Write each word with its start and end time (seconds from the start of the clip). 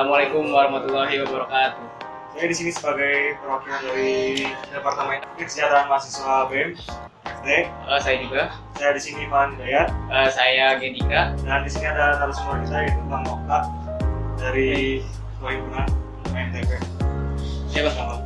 Assalamualaikum 0.00 0.48
warahmatullahi 0.56 1.20
wabarakatuh. 1.28 1.84
Saya 2.32 2.46
di 2.48 2.56
sini 2.56 2.72
sebagai 2.72 3.36
perwakilan 3.36 3.84
dari 3.84 4.48
Departemen 4.72 5.20
Kesejahteraan 5.36 5.92
Mahasiswa 5.92 6.48
BEM 6.48 6.72
FD. 7.20 7.48
Uh, 7.84 8.00
saya 8.00 8.16
juga, 8.24 8.48
Saya 8.80 8.96
di 8.96 9.02
sini 9.04 9.28
Iman 9.28 9.60
Hidayat 9.60 9.92
uh, 10.08 10.24
saya 10.32 10.80
Gedika. 10.80 11.36
dan 11.44 11.68
di 11.68 11.70
sini 11.76 11.84
ada 11.92 12.16
narasumber 12.16 12.64
kita 12.64 12.76
yaitu 12.80 13.02
Bang 13.12 13.28
Moka 13.28 13.60
dari 14.40 15.04
Ketua 15.36 15.50
Himpunan 15.52 15.88
MTP. 16.32 16.70
Siapa? 17.68 17.92
Sama. 17.92 18.16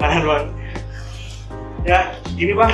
Kanan 0.00 0.22
Bang. 0.24 0.44
Ya, 1.84 2.16
gini 2.40 2.56
Bang, 2.56 2.72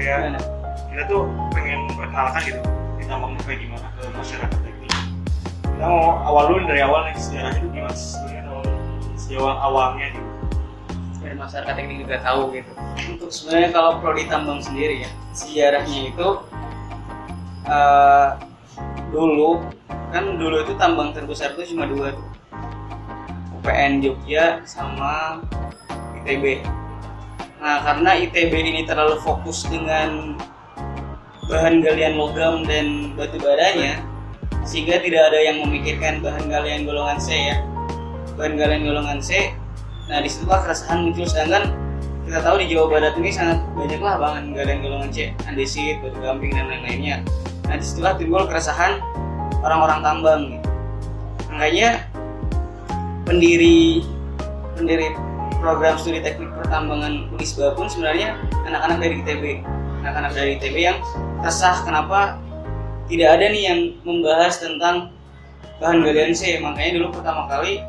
kayak 0.00 0.32
Gimana? 0.32 0.40
kita 0.88 1.02
tuh 1.12 1.28
pengen 1.52 1.92
perkenalkan 1.92 2.40
gitu 2.40 2.60
di 2.96 3.04
tambang 3.04 3.36
kayak 3.44 3.60
gimana 3.60 3.84
ke 4.00 4.08
masyarakat. 4.16 4.63
Kita 5.74 5.90
mau 5.90 6.22
awal 6.22 6.44
dulu 6.54 6.70
dari 6.70 6.80
awal 6.86 7.10
nih 7.10 7.18
sejarahnya 7.18 7.58
itu 7.58 7.68
gimana 7.74 7.94
sih 7.98 8.08
sebenarnya 8.14 8.42
awal 8.46 8.64
sejauh 9.18 9.50
awalnya 9.50 10.06
gitu. 10.14 10.30
Biar 11.18 11.34
masyarakat 11.34 11.74
ini 11.82 11.94
juga 12.06 12.16
tahu 12.22 12.40
gitu. 12.54 12.72
Untuk 13.10 13.30
sebenarnya 13.34 13.70
kalau 13.74 13.90
prodi 13.98 14.24
tambang 14.30 14.62
sendiri 14.62 15.02
ya, 15.02 15.10
sejarahnya 15.34 16.14
itu 16.14 16.28
eh, 17.66 18.28
dulu 19.10 19.66
kan 20.14 20.38
dulu 20.38 20.62
itu 20.62 20.78
tambang 20.78 21.10
terbesar 21.10 21.58
itu 21.58 21.74
cuma 21.74 21.90
dua 21.90 22.14
tuh. 22.14 22.26
UPN 23.58 23.98
Jogja 23.98 24.62
sama 24.62 25.42
ITB. 26.22 26.62
Nah, 27.58 27.80
karena 27.80 28.14
ITB 28.14 28.52
ini 28.52 28.82
terlalu 28.86 29.18
fokus 29.24 29.66
dengan 29.66 30.38
bahan 31.50 31.80
galian 31.80 32.14
logam 32.20 32.62
dan 32.68 33.16
batu 33.16 33.40
baranya, 33.40 34.04
sehingga 34.64 35.00
tidak 35.00 35.32
ada 35.32 35.38
yang 35.40 35.60
memikirkan 35.62 36.24
bahan 36.24 36.48
galian 36.48 36.88
golongan 36.88 37.20
C 37.20 37.52
ya. 37.52 37.56
Bahan 38.34 38.58
galian 38.58 38.82
golongan 38.88 39.18
C, 39.22 39.54
nah 40.10 40.18
di 40.18 40.28
situlah 40.28 40.64
keresahan 40.66 41.06
muncul. 41.06 41.22
Sedangkan 41.28 41.70
kita 42.24 42.40
tahu 42.40 42.56
di 42.58 42.66
Jawa 42.72 42.86
Barat 42.90 43.14
ini 43.20 43.30
sangat 43.30 43.62
banyaklah 43.76 44.14
bahan 44.18 44.44
galian 44.56 44.78
golongan 44.82 45.10
C, 45.12 45.30
andesit, 45.46 46.02
batu 46.02 46.18
gamping 46.18 46.50
dan 46.50 46.66
lain-lainnya. 46.66 47.22
Nah 47.70 47.76
di 47.78 47.84
situlah 47.84 48.18
timbul 48.18 48.44
keresahan 48.50 48.98
orang-orang 49.62 49.98
tambang. 50.02 50.40
Gitu. 50.50 50.68
Makanya 51.54 51.88
pendiri 53.24 54.02
pendiri 54.74 55.14
program 55.62 55.96
studi 55.96 56.20
teknik 56.20 56.50
pertambangan 56.60 57.30
Unisba 57.32 57.72
pun 57.72 57.88
sebenarnya 57.88 58.36
anak-anak 58.68 58.98
dari 59.00 59.14
ITB 59.24 59.44
anak-anak 60.04 60.32
dari 60.36 60.50
ITB 60.60 60.76
yang 60.76 60.98
resah 61.40 61.80
kenapa 61.88 62.36
tidak 63.08 63.28
ada 63.40 63.44
nih 63.52 63.62
yang 63.68 63.80
membahas 64.02 64.60
tentang 64.60 65.12
bahan 65.78 66.00
galian 66.00 66.32
C. 66.32 66.56
Makanya 66.60 67.00
dulu 67.00 67.20
pertama 67.20 67.44
kali 67.50 67.84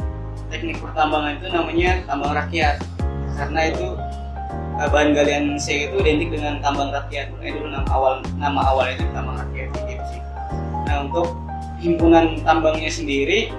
teknik 0.51 0.77
pertambangan 0.83 1.39
itu 1.39 1.47
namanya 1.51 1.89
tambang 2.07 2.33
rakyat. 2.35 2.75
Karena 3.35 3.61
itu 3.71 3.87
eh, 4.79 4.87
bahan 4.91 5.09
galian 5.15 5.45
C 5.55 5.87
itu 5.91 5.95
identik 6.03 6.29
dengan 6.35 6.59
tambang 6.59 6.91
rakyat. 6.91 7.31
Makanya 7.35 7.53
dulu 7.59 7.67
nama 7.71 7.87
awal 7.93 8.13
nama 8.35 8.61
awalnya 8.67 8.99
itu 8.99 9.05
tambang 9.15 9.37
rakyat 9.39 9.67
gitu 9.71 10.03
sih. 10.11 10.21
Nah 10.85 10.95
untuk 11.07 11.27
himpunan 11.79 12.39
tambangnya 12.43 12.91
sendiri 12.91 13.53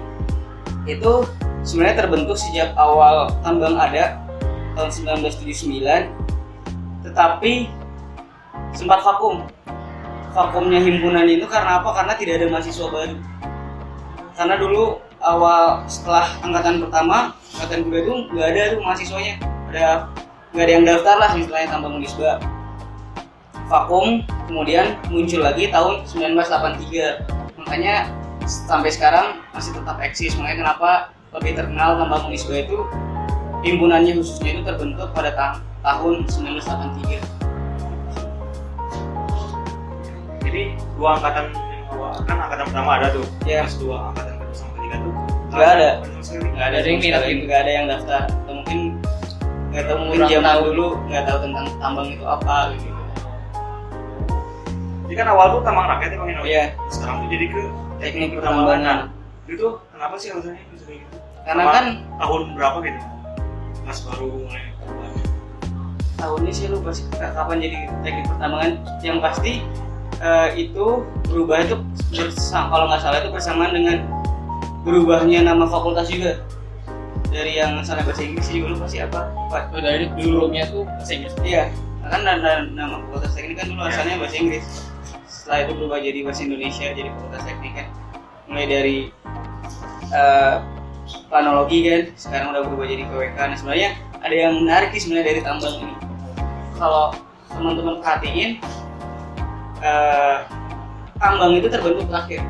itu 0.87 1.11
sebenarnya 1.67 2.07
terbentuk 2.07 2.37
sejak 2.39 2.71
awal 2.79 3.27
tambang 3.43 3.75
ada 3.75 4.19
tahun 4.77 4.89
1979 4.93 5.73
tetapi 7.03 7.67
sempat 8.71 8.99
vakum 9.01 9.43
vakumnya 10.37 10.77
himpunan 10.77 11.25
itu 11.25 11.49
karena 11.49 11.81
apa? 11.81 11.89
Karena 11.97 12.13
tidak 12.13 12.33
ada 12.37 12.47
mahasiswa 12.53 12.85
baru. 12.93 13.17
Karena 14.37 14.55
dulu 14.61 15.01
awal 15.17 15.81
setelah 15.89 16.29
angkatan 16.45 16.77
pertama 16.85 17.33
angkatan 17.57 17.89
kedua 17.89 17.99
itu 18.05 18.13
nggak 18.37 18.47
ada 18.53 18.61
tuh 18.77 18.81
mahasiswanya. 18.85 19.35
Ada 19.73 19.85
nggak 20.53 20.63
ada 20.69 20.73
yang 20.77 20.85
daftar 20.85 21.15
lah 21.17 21.31
istilahnya 21.33 21.67
tambang 21.73 21.97
unisba 21.97 22.37
vakum 23.67 24.23
kemudian 24.47 24.95
muncul 25.11 25.43
lagi 25.43 25.67
tahun 25.73 26.07
1983 26.07 27.59
makanya 27.59 28.07
sampai 28.45 28.93
sekarang 28.93 29.41
masih 29.57 29.73
tetap 29.73 29.97
eksis. 30.05 30.37
Makanya 30.37 30.69
kenapa 30.69 31.09
lebih 31.33 31.57
terkenal 31.57 31.97
tambang 31.97 32.29
unisba 32.29 32.61
itu 32.61 32.85
himpunannya 33.65 34.21
khususnya 34.21 34.53
itu 34.53 34.61
terbentuk 34.61 35.09
pada 35.17 35.33
ta- 35.33 35.59
tahun 35.81 36.29
1983 36.29 37.36
Jadi 40.47 40.61
dua 40.95 41.09
angkatan 41.15 41.45
kan 42.23 42.37
angkatan 42.39 42.63
pertama 42.65 42.89
ada 42.95 43.07
tuh. 43.11 43.25
Ya. 43.43 43.63
Pas 43.63 43.75
dua 43.75 43.97
angkatan 44.09 44.33
kedua 44.37 44.55
sama 44.55 44.71
ketiga 44.75 44.95
tuh 44.97 45.11
Nggak 45.47 45.69
ada. 45.69 45.89
nggak 46.27 46.65
ada 46.65 46.77
yang 46.81 46.99
minat 46.99 47.21
gitu. 47.23 47.41
nggak 47.45 47.59
ada 47.59 47.71
yang 47.71 47.85
daftar 47.87 48.21
atau 48.27 48.53
mungkin 48.53 48.79
nggak 49.67 49.83
tahu 49.85 49.97
mungkin 50.01 50.19
zaman 50.25 50.43
tahu. 50.45 50.61
dulu 50.65 50.87
nggak 51.07 51.23
tahu 51.23 51.37
tentang 51.41 51.65
tambang 51.77 52.07
itu 52.09 52.25
apa 52.25 52.55
gitu 52.73 52.89
Jadi 55.03 55.15
kan 55.15 55.27
awal 55.29 55.45
tuh 55.49 55.61
tambang 55.63 55.87
rakyat 55.87 56.09
ya 56.09 56.17
Bang 56.17 56.29
Ino. 56.29 56.41
Iya. 56.43 56.63
Sekarang 56.87 57.15
tuh 57.21 57.29
jadi 57.29 57.45
ke 57.47 57.61
teknik 57.97 58.29
pertambangan. 58.35 58.97
Itu 59.47 59.67
kenapa 59.87 60.15
sih 60.17 60.29
alasannya 60.29 60.59
bisa 60.69 60.85
gitu? 60.89 61.15
karena 61.47 61.63
Sama 61.63 61.71
kan 61.71 61.85
tahun 62.19 62.41
berapa 62.59 62.77
gitu? 62.83 62.99
Pas 63.81 63.97
baru 64.03 64.25
mulai 64.35 64.63
perubahan. 64.77 65.13
tahunnya 66.17 66.51
sih 66.51 66.65
lupa 66.67 66.89
sih 66.91 67.05
k- 67.07 67.23
kapan 67.29 67.57
jadi 67.57 67.77
teknik 68.01 68.25
pertambangan 68.27 68.71
yang 68.99 69.17
pasti 69.21 69.63
eh, 70.17 70.49
itu 70.57 70.85
berubah 71.27 71.61
itu 71.61 71.75
bersama 72.11 72.71
kalau 72.71 72.85
nggak 72.89 73.01
salah 73.01 73.17
itu 73.21 73.29
bersamaan 73.29 73.73
dengan 73.73 73.97
berubahnya 74.81 75.43
nama 75.43 75.67
fakultas 75.67 76.07
juga 76.07 76.39
dari 77.27 77.59
yang 77.59 77.75
asalnya 77.83 78.07
bahasa 78.07 78.23
Inggris 78.23 78.47
juga 78.47 78.67
lupa 78.71 78.87
sih 78.87 79.03
apa 79.03 79.27
Pak 79.51 79.75
Oh, 79.75 79.81
dari 79.83 80.07
dulunya 80.15 80.63
tuh 80.71 80.87
bahasa 80.87 81.11
Inggris. 81.11 81.33
Iya, 81.43 81.67
kan 82.07 82.23
na- 82.23 82.39
na- 82.39 82.71
nama 82.71 83.03
fakultas 83.03 83.35
teknik 83.35 83.59
kan 83.59 83.67
dulu 83.67 83.83
asalnya 83.83 84.15
bahasa 84.15 84.37
Inggris. 84.39 84.65
Setelah 85.27 85.57
itu 85.67 85.71
berubah 85.75 85.99
jadi 85.99 86.19
bahasa 86.23 86.41
Indonesia, 86.47 86.87
jadi 86.87 87.09
fakultas 87.11 87.43
teknik 87.43 87.73
kan. 87.75 87.87
Mulai 88.47 88.65
dari 88.65 88.97
eh, 90.07 90.55
planologi 91.27 91.79
kan, 91.83 92.01
sekarang 92.15 92.47
udah 92.55 92.61
berubah 92.63 92.85
jadi 92.87 93.03
PWK. 93.11 93.37
Nah 93.37 93.57
sebenarnya 93.59 93.89
ada 94.23 94.35
yang 94.35 94.53
menarik 94.63 94.89
sih 94.95 95.01
sebenarnya 95.03 95.27
dari 95.35 95.41
tambang 95.43 95.75
ini. 95.83 95.95
Kalau 96.79 97.11
teman-teman 97.51 97.99
perhatiin, 97.99 98.63
eh, 99.79 100.37
tambang 101.15 101.53
itu 101.53 101.67
terbentuk 101.67 102.05
terakhir. 102.07 102.41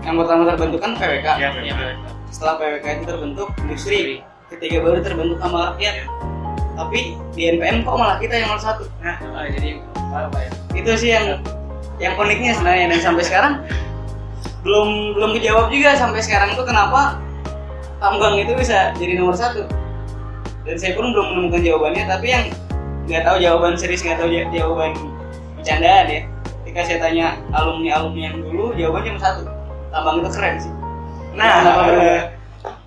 Yang 0.00 0.14
pertama 0.16 0.42
terbentuk 0.46 0.80
kan 0.80 0.92
PWK. 0.94 1.26
Iya, 1.36 1.48
Iya. 1.60 1.74
Setelah 2.28 2.54
PWK 2.56 2.86
itu 2.92 3.04
terbentuk 3.04 3.48
industri. 3.60 4.00
Ketiga 4.46 4.76
baru 4.80 4.98
terbentuk 4.98 5.38
tambang 5.38 5.70
rakyat 5.70 5.94
Iya. 5.96 6.06
tapi 6.72 7.00
di 7.30 7.42
NPM 7.50 7.84
kok 7.84 7.92
malah 7.92 8.16
kita 8.16 8.34
yang 8.34 8.48
nomor 8.48 8.58
satu 8.58 8.88
Nah, 8.98 9.12
Ah, 9.36 9.44
jadi 9.44 9.84
apa 10.08 10.38
ya? 10.38 10.50
itu 10.72 10.90
sih 10.96 11.10
yang 11.12 11.36
yang 11.98 12.16
uniknya 12.16 12.56
sebenarnya 12.56 12.88
dan 12.88 13.00
sampai 13.02 13.20
sekarang 13.20 13.52
belum 14.60 15.12
belum 15.12 15.30
kejawab 15.36 15.68
juga 15.68 15.92
sampai 15.92 16.18
sekarang 16.18 16.56
tuh 16.56 16.64
kenapa 16.64 17.20
tambang 17.98 18.32
itu 18.34 18.56
bisa 18.56 18.96
jadi 18.96 19.12
nomor 19.14 19.36
satu 19.36 19.68
dan 20.62 20.74
saya 20.74 20.96
pun 20.96 21.12
belum 21.12 21.26
menemukan 21.30 21.60
jawabannya 21.60 22.04
tapi 22.06 22.26
yang 22.26 22.44
nggak 23.04 23.22
tahu 23.22 23.36
jawaban 23.38 23.76
serius 23.76 24.00
nggak 24.00 24.16
tahu 24.16 24.28
ja- 24.30 24.48
jawaban 24.50 24.90
bercandaan 25.60 26.06
ya. 26.08 26.20
Ketika 26.64 26.80
saya 26.86 26.98
tanya 27.02 27.26
alumni 27.52 27.90
alumni 28.00 28.20
yang 28.32 28.36
dulu 28.40 28.72
jawabannya 28.74 29.16
cuma 29.16 29.20
satu. 29.20 29.42
Tambang 29.90 30.22
itu 30.22 30.30
keren 30.32 30.54
sih. 30.56 30.72
Nah, 31.34 31.50
kenapa 31.62 31.82
eh, 31.94 32.22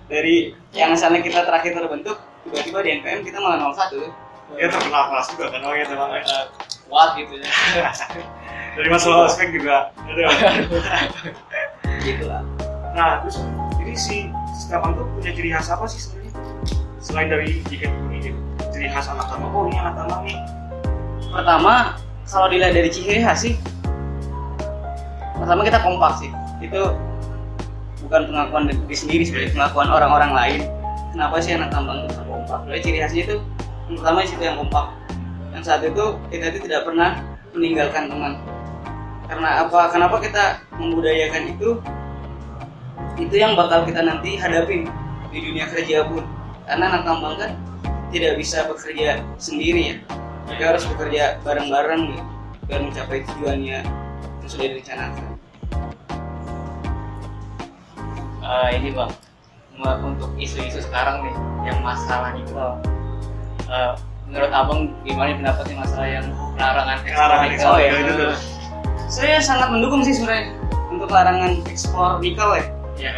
dari 0.08 0.36
yang 0.76 0.92
asalnya 0.92 1.20
kita 1.24 1.46
terakhir 1.46 1.72
terbentuk 1.76 2.18
tiba-tiba 2.44 2.78
di 2.84 2.90
NPM 3.00 3.20
kita 3.24 3.40
malah 3.40 3.72
01 3.72 3.88
tuh 3.88 4.12
ya 4.60 4.68
terkenal 4.68 5.08
kelas 5.08 5.26
juga 5.32 5.44
kan 5.48 5.60
oh 5.64 5.72
ya 5.72 5.84
teman 5.88 6.10
Kuat 6.84 7.16
gitu 7.16 7.40
ya. 7.40 7.48
dari 8.76 8.88
masalah 8.92 9.24
ospek 9.24 9.56
juga. 9.56 9.88
Ada 10.04 10.24
gitu 12.06 12.24
lah 12.28 12.44
nah 12.94 13.18
terus 13.24 13.42
ini 13.82 13.96
si 13.98 14.16
Stefan 14.54 14.94
tuh 14.94 15.02
punya 15.18 15.34
ciri 15.34 15.50
khas 15.50 15.66
apa 15.66 15.82
sih 15.90 15.98
sebenarnya? 15.98 16.32
Selain 17.02 17.26
dari 17.26 17.58
jiket 17.66 17.90
ini 18.12 18.30
ciri 18.70 18.86
khas 18.86 19.10
anak 19.10 19.26
tambang 19.26 19.50
oh 19.50 19.66
ini 19.66 19.76
anak 19.82 19.98
tambang 19.98 20.22
nih. 20.22 20.38
Pertama 21.34 21.98
kalau 22.28 22.48
dilihat 22.48 22.72
dari 22.72 22.88
ciri 22.88 23.20
sih 23.36 23.54
pertama 25.36 25.60
kita 25.60 25.78
kompak 25.84 26.12
sih. 26.24 26.30
Itu 26.64 26.96
bukan 28.08 28.20
pengakuan 28.32 28.62
diri 28.72 28.96
sendiri 28.96 29.22
sebenarnya 29.28 29.52
pengakuan 29.52 29.88
orang-orang 29.92 30.32
lain. 30.32 30.60
Kenapa 31.12 31.36
sih 31.38 31.54
anak 31.54 31.70
tambang 31.70 32.08
itu 32.08 32.22
kompak? 32.24 32.58
Jadi 32.66 32.80
ciri 32.80 32.98
khasnya 33.04 33.22
itu 33.28 33.36
yang 33.84 33.94
pertama 34.00 34.16
di 34.24 34.28
situ 34.32 34.42
yang 34.42 34.56
kompak. 34.56 34.86
Yang 35.54 35.62
saat 35.68 35.82
itu 35.84 36.04
kita 36.32 36.44
itu 36.50 36.58
tidak 36.66 36.80
pernah 36.88 37.10
meninggalkan 37.54 38.10
teman. 38.10 38.32
Karena 39.28 39.48
apa? 39.64 39.80
Kenapa 39.92 40.16
kita 40.20 40.44
membudayakan 40.80 41.42
itu? 41.54 41.68
Itu 43.14 43.34
yang 43.38 43.54
bakal 43.54 43.86
kita 43.86 44.02
nanti 44.02 44.34
hadapin 44.34 44.90
di 45.30 45.38
dunia 45.38 45.70
kerja 45.70 46.08
pun. 46.08 46.24
Karena 46.66 46.90
anak 46.90 47.02
tambang 47.06 47.36
kan 47.38 47.52
tidak 48.10 48.40
bisa 48.40 48.66
bekerja 48.66 49.20
sendiri 49.36 49.94
ya 49.94 49.96
mereka 50.44 50.64
harus 50.76 50.84
bekerja 50.86 51.40
bareng-bareng 51.40 52.02
gitu, 52.12 52.24
biar 52.64 52.80
mencapai 52.84 53.18
tujuannya 53.26 53.80
yang 54.40 54.48
sudah 54.48 54.66
direncanakan 54.68 55.24
Eh, 58.44 58.68
ini 58.76 58.92
bang 58.92 59.08
untuk 60.04 60.28
isu-isu 60.36 60.84
sekarang 60.84 61.24
nih 61.24 61.34
yang 61.72 61.80
masalah 61.80 62.36
nikel 62.36 62.76
Eh, 63.64 63.92
menurut 64.28 64.52
abang 64.52 64.92
gimana 65.00 65.32
pendapatnya 65.40 65.76
masalah 65.80 66.08
yang 66.08 66.26
larangan 66.60 66.96
ekspor 67.00 67.20
Larangan 67.24 67.48
nikel 67.48 67.74
ya 67.80 67.90
itu 67.96 68.12
tuh. 68.12 68.34
Saya 69.08 69.36
sangat 69.40 69.68
mendukung 69.72 70.04
sih 70.04 70.12
sebenarnya 70.12 70.52
untuk 70.92 71.08
larangan 71.08 71.52
ekspor 71.64 72.20
nikel 72.20 72.50
ya. 72.60 72.64
ya 73.00 73.12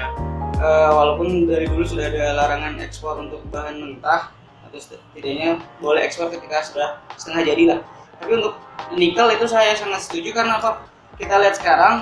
Eh, 0.57 0.89
walaupun 0.95 1.51
dari 1.51 1.67
dulu 1.67 1.83
sudah 1.85 2.07
ada 2.07 2.33
larangan 2.39 2.79
ekspor 2.81 3.19
untuk 3.19 3.43
bahan 3.51 3.77
mentah 3.77 4.31
atau 4.67 4.79
setidaknya 4.79 5.63
boleh 5.79 6.03
ekspor 6.03 6.29
ketika 6.29 6.61
sudah 6.63 6.89
setengah 7.15 7.43
jadi 7.47 7.63
lah. 7.71 7.81
Tapi 8.19 8.33
untuk 8.37 8.55
nikel 8.93 9.27
itu 9.31 9.47
saya 9.47 9.73
sangat 9.77 10.03
setuju 10.03 10.35
karena 10.35 10.59
apa? 10.59 10.83
Kita 11.17 11.39
lihat 11.39 11.55
sekarang 11.57 11.95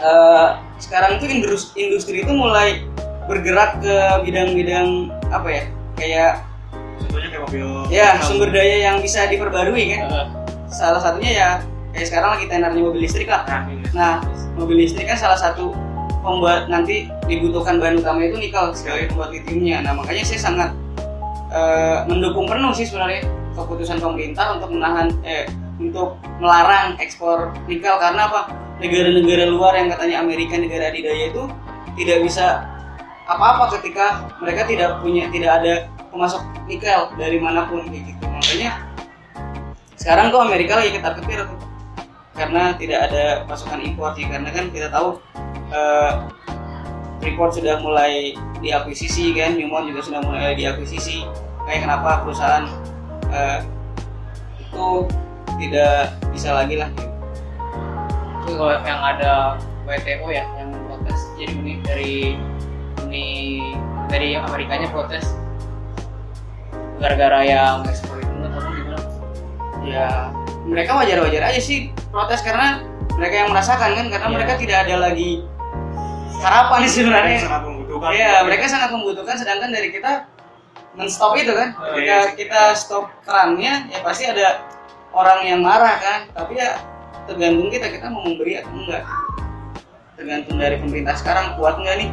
eh, 0.00 0.48
sekarang 0.82 1.22
itu 1.22 1.26
industri, 1.30 1.88
industri 1.88 2.16
itu 2.20 2.32
mulai 2.34 2.82
bergerak 3.24 3.80
ke 3.80 3.94
bidang-bidang 4.26 5.08
apa 5.30 5.48
ya? 5.48 5.64
Kayak 5.94 6.32
Contohnya 7.00 7.28
kayak 7.30 7.42
mobil. 7.46 7.66
ya 7.90 8.08
sumber 8.20 8.48
daya 8.50 8.76
yang 8.90 8.96
bisa 9.00 9.24
diperbarui 9.30 9.82
kan. 9.94 10.00
Eh, 10.10 10.26
Salah 10.68 10.98
satunya 10.98 11.32
ya 11.32 11.48
kayak 11.94 12.06
sekarang 12.10 12.30
lagi 12.34 12.46
tenornya 12.50 12.82
mobil 12.82 13.00
listrik 13.06 13.30
lah. 13.30 13.46
Nah. 13.46 13.62
Nah, 13.94 14.14
mobil 14.58 14.82
listrik 14.82 15.06
kan 15.06 15.14
salah 15.14 15.38
satu 15.38 15.70
pembuat 16.24 16.66
nanti 16.66 17.06
dibutuhkan 17.30 17.78
bahan 17.78 18.02
utama 18.02 18.26
itu 18.26 18.40
nikel 18.40 18.74
sebagai 18.74 19.12
pembuat 19.14 19.30
litiumnya. 19.30 19.86
Nah, 19.86 19.94
makanya 19.94 20.26
saya 20.26 20.40
sangat 20.42 20.70
eh, 21.54 21.98
mendukung 22.10 22.50
penuh 22.50 22.74
sih 22.74 22.84
sebenarnya 22.84 23.22
keputusan 23.54 24.02
pemerintah 24.02 24.58
untuk 24.58 24.74
menahan 24.74 25.08
eh 25.22 25.46
untuk 25.78 26.18
melarang 26.38 26.94
ekspor 27.02 27.50
nikel 27.66 27.98
karena 27.98 28.30
apa? 28.30 28.50
Negara-negara 28.78 29.50
luar 29.50 29.74
yang 29.78 29.90
katanya 29.90 30.22
Amerika 30.22 30.58
negara 30.58 30.90
adidaya 30.90 31.30
itu 31.30 31.46
tidak 31.94 32.26
bisa 32.26 32.66
apa-apa 33.30 33.78
ketika 33.78 34.28
mereka 34.42 34.66
tidak 34.66 35.00
punya 35.00 35.30
tidak 35.30 35.62
ada 35.62 35.74
pemasok 36.10 36.42
nikel 36.66 37.10
dari 37.18 37.38
mana 37.38 37.66
pun 37.66 37.86
gitu. 37.90 38.10
Makanya 38.22 38.86
sekarang 39.98 40.30
tuh 40.34 40.42
Amerika 40.42 40.78
lagi 40.78 40.94
ketar-ketir 40.94 41.46
tuh 41.46 41.58
karena 42.34 42.74
tidak 42.74 42.98
ada 43.10 43.46
pasokan 43.46 43.78
impor 43.80 44.10
sih 44.18 44.26
karena 44.26 44.50
kan 44.50 44.68
kita 44.74 44.90
tahu 44.90 45.22
eh, 45.70 46.12
Freeport 47.24 47.56
sudah 47.56 47.80
mulai 47.80 48.36
diakuisisi 48.60 49.32
kan 49.32 49.56
Newmont 49.56 49.88
juga 49.88 50.04
sudah 50.04 50.20
mulai 50.20 50.52
diakuisisi 50.52 51.24
kayak 51.64 51.88
kenapa 51.88 52.20
perusahaan 52.20 52.68
eh, 53.32 53.64
itu 54.60 55.08
tidak 55.56 56.12
bisa 56.28 56.52
lagi 56.52 56.76
lah. 56.76 56.92
Terus 58.44 58.54
kalau 58.60 58.76
yang 58.84 59.00
ada 59.00 59.56
WTO 59.88 60.28
ya 60.28 60.44
yang 60.60 60.68
protes 60.84 61.20
jadi 61.40 61.52
uni 61.56 61.80
dari 61.80 62.36
uni 63.08 63.26
dari 64.12 64.36
Amerikanya 64.36 64.92
protes 64.92 65.24
gara-gara 67.00 67.40
yang 67.40 67.88
ekspor 67.88 68.20
itu 68.20 68.32
abang 68.44 68.68
gimana? 68.68 69.00
ya 69.84 70.08
mereka 70.68 70.96
wajar-wajar 70.96 71.42
aja 71.52 71.60
sih 71.60 71.88
protes 72.12 72.40
karena 72.44 72.84
mereka 73.16 73.34
yang 73.44 73.48
merasakan 73.52 73.90
kan 73.96 74.06
karena 74.12 74.28
Iya. 74.28 74.34
mereka 74.36 74.52
tidak 74.60 74.76
ada 74.88 74.96
lagi 75.08 75.44
harapan 76.42 76.78
sih 76.88 77.02
sebenarnya 77.02 77.38
sangat 77.42 77.62
membutuhkan. 77.66 78.10
Iya, 78.14 78.32
mereka 78.46 78.64
sangat 78.66 78.90
membutuhkan 78.90 79.36
sedangkan 79.38 79.70
dari 79.70 79.88
kita 79.94 80.26
men-stop 80.94 81.34
itu 81.38 81.52
kan. 81.54 81.74
Oh, 81.78 81.94
Ketika 81.94 82.16
iya. 82.16 82.34
kita 82.34 82.60
stop 82.74 83.10
kerannya 83.22 83.90
ya 83.90 83.98
pasti 84.02 84.24
ada 84.26 84.62
orang 85.14 85.46
yang 85.46 85.60
marah 85.62 85.98
kan. 86.00 86.20
Tapi 86.34 86.58
ya 86.58 86.78
tergantung 87.30 87.68
kita 87.70 87.86
kita 87.90 88.06
mau 88.10 88.22
memberi 88.26 88.58
atau 88.62 88.72
enggak. 88.74 89.02
Tergantung 90.14 90.56
dari 90.58 90.76
pemerintah 90.78 91.14
sekarang 91.18 91.58
kuat 91.58 91.78
nggak 91.78 91.96
nih 91.98 92.10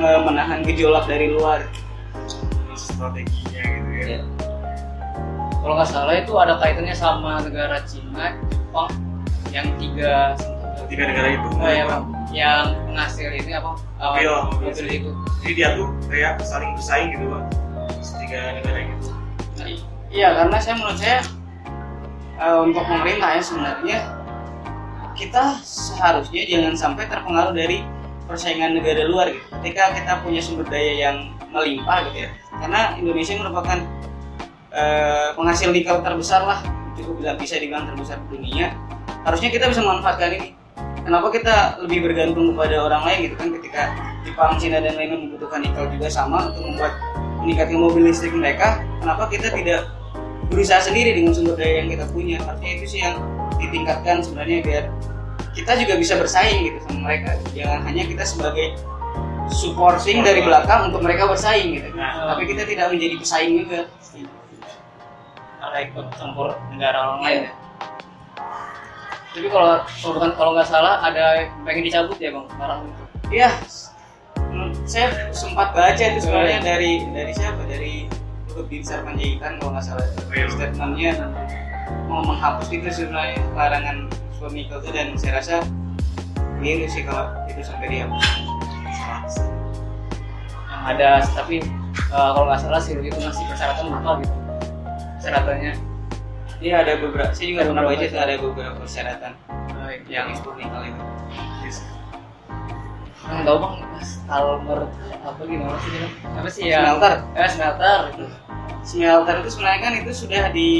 me- 0.00 0.22
menahan 0.24 0.64
gejolak 0.64 1.04
dari 1.08 1.32
luar. 1.32 1.62
strateginya 2.78 3.58
gitu 3.58 3.90
ya. 3.90 4.06
Iya. 4.06 4.20
Kalau 5.58 5.74
nggak 5.74 5.90
salah 5.90 6.14
itu 6.14 6.30
ada 6.38 6.54
kaitannya 6.62 6.94
sama 6.94 7.42
negara 7.42 7.82
Cina, 7.82 8.38
Jepang 8.46 8.86
yang 9.50 9.66
tiga 9.82 10.38
Tiga 10.88 11.04
negara 11.04 11.28
itu. 11.36 11.48
Oh, 11.52 11.68
ya, 11.68 11.84
Bang. 11.84 12.04
yang 12.28 12.76
penghasil 12.88 13.28
ini 13.32 13.52
apa? 13.56 13.76
uh, 14.00 14.16
Mobil, 14.16 14.28
mobil 14.28 14.68
mobil. 14.68 14.88
itu. 14.88 15.10
Jadi 15.44 15.52
dia 15.56 15.68
tuh 15.76 15.88
kayak 16.08 16.40
saling 16.44 16.72
bersaing 16.76 17.08
gitu 17.16 17.24
bang. 17.28 17.44
Tiga 18.20 18.40
negara 18.60 18.78
gitu. 18.84 19.08
Nah, 19.56 19.68
iya 20.12 20.28
karena 20.36 20.56
saya 20.60 20.74
menurut 20.76 20.98
saya 21.00 21.18
eh, 22.36 22.58
untuk 22.60 22.84
pemerintah 22.84 23.28
ya 23.36 23.42
sebenarnya 23.42 23.98
kita 25.16 25.56
seharusnya 25.64 26.42
jangan 26.46 26.74
sampai 26.76 27.04
terpengaruh 27.08 27.56
dari 27.56 27.80
persaingan 28.28 28.76
negara 28.76 29.08
luar 29.08 29.32
gitu. 29.32 29.44
Ketika 29.60 29.96
kita 29.96 30.12
punya 30.20 30.40
sumber 30.44 30.68
daya 30.68 30.92
yang 31.08 31.16
melimpah 31.48 32.12
gitu 32.12 32.28
ya. 32.28 32.30
Karena 32.60 32.80
Indonesia 33.00 33.34
merupakan 33.40 33.78
eh, 34.68 35.28
penghasil 35.32 35.72
nikel 35.72 36.04
terbesar 36.04 36.44
lah, 36.44 36.60
cukup 36.92 37.24
bisa 37.40 37.56
dibilang 37.56 37.88
terbesar 37.88 38.20
di 38.28 38.36
dunia. 38.36 38.76
Harusnya 39.24 39.48
kita 39.48 39.72
bisa 39.72 39.80
memanfaatkan 39.80 40.36
ini. 40.36 40.57
Kenapa 41.02 41.32
kita 41.32 41.80
lebih 41.80 42.04
bergantung 42.04 42.52
kepada 42.52 42.84
orang 42.84 43.02
lain 43.08 43.18
gitu 43.30 43.34
kan? 43.40 43.48
Ketika 43.56 43.82
Jepang, 44.28 44.60
Cina 44.60 44.78
dan 44.84 44.92
lainnya 44.92 45.16
membutuhkan 45.16 45.64
nikel 45.64 45.88
juga 45.88 46.08
sama 46.12 46.52
untuk 46.52 46.68
membuat 46.68 46.92
meningkatkan 47.40 47.78
mobil 47.80 48.02
listrik 48.12 48.34
mereka 48.36 48.82
kenapa 49.00 49.30
kita 49.32 49.48
tidak 49.54 49.88
berusaha 50.52 50.84
sendiri 50.84 51.16
dengan 51.16 51.32
sumber 51.32 51.56
daya 51.56 51.80
yang 51.80 51.88
kita 51.88 52.04
punya? 52.12 52.36
Artinya 52.44 52.72
itu 52.76 52.86
sih 52.92 53.00
yang 53.00 53.16
ditingkatkan 53.56 54.20
sebenarnya 54.20 54.58
biar 54.60 54.84
kita 55.56 55.72
juga 55.80 55.94
bisa 55.96 56.14
bersaing 56.20 56.60
gitu 56.68 56.78
sama 56.84 56.98
mereka. 57.08 57.30
Jangan 57.56 57.80
hanya 57.88 58.02
kita 58.04 58.24
sebagai 58.28 58.66
supporting 59.48 60.20
dari 60.20 60.44
belakang 60.44 60.92
untuk 60.92 61.00
mereka 61.00 61.24
bersaing 61.24 61.80
gitu. 61.80 61.88
Nah. 61.96 62.36
tapi 62.36 62.44
kita 62.52 62.68
tidak 62.68 62.92
menjadi 62.92 63.14
pesaing 63.16 63.52
juga. 63.64 63.80
Karena 65.58 65.78
ikut 65.88 66.06
campur 66.14 66.54
negara 66.70 66.96
orang 67.00 67.20
lain 67.24 67.40
ya. 67.48 67.52
Tapi 69.36 69.46
kalau 69.52 69.84
kalau 69.84 70.12
bukan 70.16 70.30
kalau 70.34 70.50
nggak 70.56 70.68
salah 70.68 71.04
ada 71.04 71.44
yang 71.44 71.50
pengen 71.62 71.84
dicabut 71.84 72.16
ya 72.16 72.32
bang 72.32 72.46
sekarang 72.48 72.78
itu. 72.88 73.04
Iya, 73.28 73.50
hmm, 74.40 74.70
saya 74.88 75.08
sempat 75.36 75.76
baca 75.76 76.00
itu 76.00 76.18
sebenarnya 76.24 76.58
dari 76.64 77.04
dari 77.12 77.32
siapa? 77.36 77.60
Dari 77.68 78.08
Luhut 78.48 78.66
Binsar 78.72 79.04
Panjaitan 79.04 79.60
kalau 79.60 79.76
nggak 79.76 79.84
salah. 79.84 80.00
Oh, 80.02 80.32
iya. 80.32 80.48
Statementnya 80.48 81.12
mau 82.08 82.24
menghapus 82.24 82.72
itu 82.72 82.88
sebenarnya 82.88 83.36
larangan 83.52 84.08
nikel 84.48 84.78
itu 84.80 84.90
dan 84.94 85.06
saya 85.18 85.32
rasa 85.42 85.56
keliru 86.56 86.86
sih 86.88 87.02
kalau 87.04 87.28
itu 87.50 87.60
sampai 87.60 87.90
dihapus. 87.90 88.24
Yang 90.68 90.82
ada 90.94 91.10
tapi 91.36 91.56
uh, 92.14 92.30
kalau 92.32 92.46
nggak 92.48 92.60
salah 92.64 92.80
sih 92.80 92.96
itu 92.96 93.18
masih 93.18 93.44
persyaratan 93.50 93.92
lupa 93.92 94.24
gitu. 94.24 94.36
Persyaratannya 95.20 95.72
Iya 96.58 96.82
ada 96.82 96.92
beberapa. 96.98 97.30
Saya 97.30 97.46
juga 97.54 97.70
pernah 97.70 97.84
baca 97.86 98.02
ada 98.02 98.34
beberapa 98.34 98.74
persyaratan 98.82 99.32
uh, 99.48 99.90
yang 100.10 100.34
nikel 100.34 100.82
itu. 100.90 101.02
Yes. 101.62 101.78
yang 103.28 103.44
tahu 103.44 103.60
bang 103.60 103.74
pas 103.92 104.10
Almer 104.32 104.80
apa 105.20 105.40
gimana 105.44 105.76
sih 105.84 105.90
dia? 105.92 106.08
Apa 106.34 106.48
sih 106.50 106.62
ya? 106.66 106.78
Smelter. 106.82 107.12
Eh 107.38 107.48
smelter 107.52 108.00
itu. 108.10 108.26
Smelter 108.82 109.34
itu 109.44 109.48
sebenarnya 109.54 109.80
kan 109.84 109.92
itu 110.02 110.10
sudah 110.10 110.42
di 110.50 110.70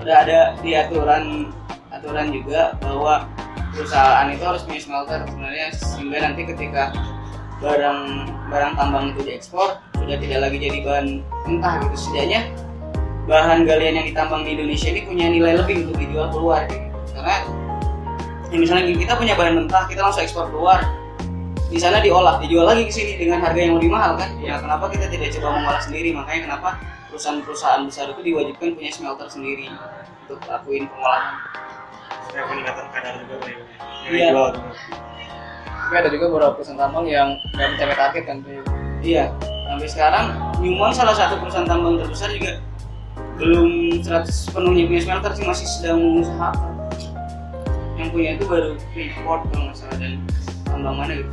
sudah 0.00 0.16
ada 0.24 0.40
di 0.64 0.70
aturan 0.72 1.50
aturan 1.92 2.32
juga 2.32 2.78
bahwa 2.80 3.28
perusahaan 3.76 4.30
itu 4.32 4.44
harus 4.46 4.62
punya 4.64 4.80
smelter 4.80 5.20
sebenarnya 5.28 5.66
sehingga 5.76 6.18
nanti 6.24 6.42
ketika 6.48 6.94
barang 7.60 8.00
barang 8.48 8.72
tambang 8.80 9.12
itu 9.12 9.20
diekspor 9.28 9.76
sudah 10.00 10.16
tidak 10.16 10.38
lagi 10.48 10.56
jadi 10.56 10.78
bahan 10.86 11.06
mentah 11.44 11.74
gitu 11.84 11.96
setidaknya 11.98 12.40
bahan 13.26 13.66
galian 13.66 13.98
yang 13.98 14.06
ditambang 14.06 14.46
di 14.46 14.54
Indonesia 14.54 14.88
ini 14.90 15.02
punya 15.02 15.26
nilai 15.26 15.58
lebih 15.58 15.90
untuk 15.90 15.98
dijual 15.98 16.30
keluar 16.30 16.62
gitu. 16.70 16.86
karena 17.10 17.36
ya 18.48 18.56
misalnya 18.56 18.82
kita 18.94 19.12
punya 19.18 19.34
bahan 19.34 19.52
mentah 19.58 19.84
kita 19.90 20.00
langsung 20.06 20.22
ekspor 20.22 20.46
keluar 20.54 20.78
di 21.66 21.78
sana 21.82 21.98
diolah 21.98 22.38
dijual 22.38 22.62
lagi 22.62 22.86
ke 22.86 22.92
sini 22.94 23.18
dengan 23.18 23.42
harga 23.42 23.58
yang 23.58 23.74
lebih 23.74 23.90
mahal 23.90 24.14
kan 24.14 24.30
ya 24.38 24.62
kenapa 24.62 24.86
kita 24.86 25.10
tidak 25.10 25.34
coba 25.34 25.58
mengolah 25.58 25.82
sendiri 25.82 26.14
makanya 26.14 26.40
kenapa 26.46 26.68
perusahaan-perusahaan 27.10 27.82
besar 27.82 28.14
itu 28.14 28.22
diwajibkan 28.22 28.78
punya 28.78 28.90
smelter 28.94 29.26
sendiri 29.26 29.66
untuk 30.26 30.38
lakuin 30.46 30.86
pengolahan 30.86 31.34
Kayak 32.26 32.52
peningkatan 32.52 32.86
kadar 32.92 33.12
juga 33.22 33.34
Pak, 33.38 33.48
ya. 33.48 33.56
Yang 33.56 34.12
Iya. 34.12 34.26
dijual 34.28 34.48
tuh. 34.52 34.62
Tapi 35.66 35.94
ada 35.96 36.08
juga 36.10 36.24
beberapa 36.28 36.52
perusahaan 36.58 36.78
tambang 36.78 37.06
yang 37.06 37.28
nggak 37.54 37.68
mencapai 37.74 37.96
target 37.96 38.22
kan 38.26 38.36
tuh. 38.42 38.62
iya 39.00 39.24
sampai 39.66 39.88
sekarang 39.90 40.24
Newmont 40.58 40.94
salah 40.94 41.14
satu 41.14 41.38
perusahaan 41.38 41.66
tambang 41.66 41.98
terbesar 41.98 42.30
juga 42.30 42.58
belum 43.36 44.00
100 44.00 44.54
penuhnya 44.54 44.84
punya 44.88 45.00
smelter 45.04 45.30
sih 45.36 45.44
masih 45.44 45.66
sedang 45.68 46.00
mengusahakan 46.00 46.72
yang 47.96 48.08
punya 48.12 48.30
itu 48.36 48.44
baru 48.48 48.70
Freeport 48.92 49.48
kalau 49.52 49.64
nggak 49.68 49.76
salah 49.76 49.96
dan 50.00 50.12
tambang 50.64 50.96
mana 50.96 51.12
gitu 51.20 51.32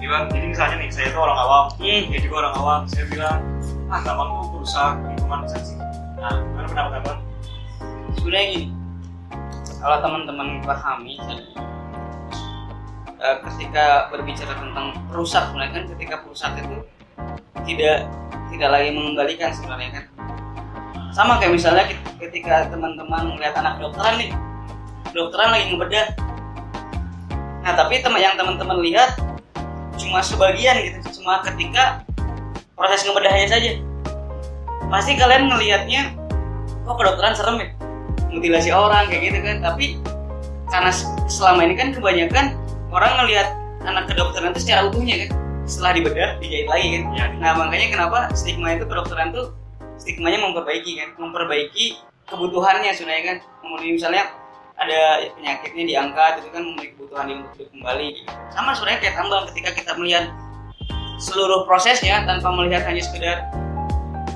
Jadi, 0.00 0.08
Bang, 0.08 0.24
jadi 0.32 0.46
misalnya 0.48 0.76
nih 0.80 0.88
saya 0.88 1.08
tuh 1.12 1.20
orang 1.20 1.38
awam, 1.38 1.64
Hmm. 1.76 2.08
dia 2.08 2.20
juga 2.24 2.36
orang 2.48 2.54
awam, 2.56 2.80
saya 2.88 3.04
bilang 3.12 3.38
ah 3.92 4.00
tambang 4.00 4.28
tuh 4.32 4.48
perusahaan 4.56 4.96
lingkungan 5.04 5.44
sensi. 5.44 5.76
Nah, 6.16 6.40
mana 6.56 6.66
pendapat 6.66 6.92
abang? 7.04 7.20
sebenarnya 8.16 8.46
gini 8.52 8.68
kalau 9.80 9.96
teman-teman 10.04 10.48
pahami 10.60 11.14
eh, 13.20 13.36
ketika 13.48 14.08
berbicara 14.12 14.52
tentang 14.56 14.86
perusak 15.08 15.42
sebenarnya 15.48 15.72
kan 15.72 15.84
ketika 15.96 16.14
perusak 16.24 16.52
itu 16.60 16.76
tidak 17.70 18.10
tidak 18.50 18.68
lagi 18.70 18.90
mengembalikan 18.90 19.50
sebenarnya 19.54 19.88
kan. 19.94 20.04
Sama 21.14 21.38
kayak 21.38 21.54
misalnya 21.54 21.84
ket- 21.86 22.06
ketika 22.18 22.70
teman-teman 22.70 23.34
melihat 23.34 23.54
anak 23.62 23.78
dokteran 23.78 24.18
nih 24.18 24.30
dokteran 25.14 25.50
lagi 25.54 25.64
ngebedah. 25.70 26.06
Nah 27.62 27.72
tapi 27.78 28.02
teman 28.02 28.18
yang 28.18 28.34
teman-teman 28.34 28.78
lihat 28.82 29.18
cuma 30.00 30.24
sebagian 30.24 30.80
gitu 30.80 31.20
cuma 31.20 31.44
ketika 31.46 32.02
proses 32.74 33.06
ngebedahnya 33.06 33.46
saja. 33.46 33.72
Pasti 34.90 35.14
kalian 35.14 35.46
ngelihatnya 35.50 36.14
kok 36.82 36.96
kedokteran 36.98 37.34
serem 37.38 37.56
ya 37.62 37.68
mutilasi 38.30 38.70
orang 38.74 39.06
kayak 39.10 39.22
gitu 39.30 39.38
kan. 39.46 39.56
Tapi 39.62 39.86
karena 40.70 40.90
selama 41.26 41.60
ini 41.66 41.74
kan 41.74 41.88
kebanyakan 41.94 42.46
orang 42.90 43.12
ngelihat 43.22 43.48
anak 43.86 44.10
kedokteran 44.10 44.54
itu 44.54 44.62
secara 44.66 44.86
utuhnya 44.86 45.26
kan 45.26 45.39
setelah 45.70 45.92
dibedah 45.94 46.28
dijahit 46.42 46.66
lagi 46.66 46.86
kan. 46.98 47.02
Ya, 47.14 47.24
nah 47.38 47.52
makanya 47.54 47.86
kenapa 47.94 48.18
stigma 48.34 48.74
itu 48.74 48.84
kedokteran 48.90 49.30
tuh 49.30 49.54
stigmanya 49.94 50.42
memperbaiki 50.42 50.98
kan 50.98 51.08
memperbaiki 51.14 52.02
kebutuhannya 52.26 52.90
sebenarnya 52.90 53.24
kan. 53.24 53.36
Kemudian 53.62 53.94
misalnya 53.94 54.24
ada 54.80 55.30
penyakitnya 55.38 55.84
diangkat 55.86 56.32
itu 56.42 56.48
kan 56.50 56.62
memiliki 56.66 56.92
kebutuhan 56.98 57.24
dia 57.30 57.36
untuk 57.38 57.68
kembali. 57.70 58.06
Gitu. 58.16 58.30
sama 58.50 58.70
sebenarnya 58.74 58.98
kayak 59.04 59.14
tambang 59.14 59.42
ketika 59.52 59.70
kita 59.76 59.92
melihat 60.00 60.24
seluruh 61.20 61.68
prosesnya 61.68 62.24
tanpa 62.24 62.48
melihat 62.48 62.82
hanya 62.88 63.04
sekedar 63.04 63.44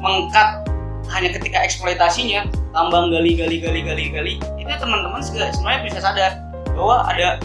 mengkat 0.05 0.69
hanya 1.17 1.33
ketika 1.33 1.65
eksploitasinya 1.65 2.45
tambang 2.77 3.09
gali 3.09 3.41
gali 3.41 3.57
gali 3.57 3.81
gali 3.81 4.05
gali 4.13 4.35
itu 4.61 4.73
teman-teman 4.77 5.21
sebenarnya 5.25 5.81
bisa 5.81 5.99
sadar 6.05 6.45
bahwa 6.77 7.09
ada 7.09 7.41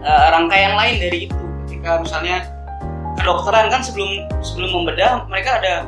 eh, 0.00 0.26
rangkaian 0.32 0.74
lain 0.80 0.96
dari 0.96 1.18
itu. 1.28 1.36
Ketika 1.68 2.00
misalnya 2.00 2.57
kedokteran 3.28 3.68
kan 3.68 3.84
sebelum 3.84 4.24
sebelum 4.40 4.72
membedah 4.72 5.28
mereka 5.28 5.60
ada 5.60 5.84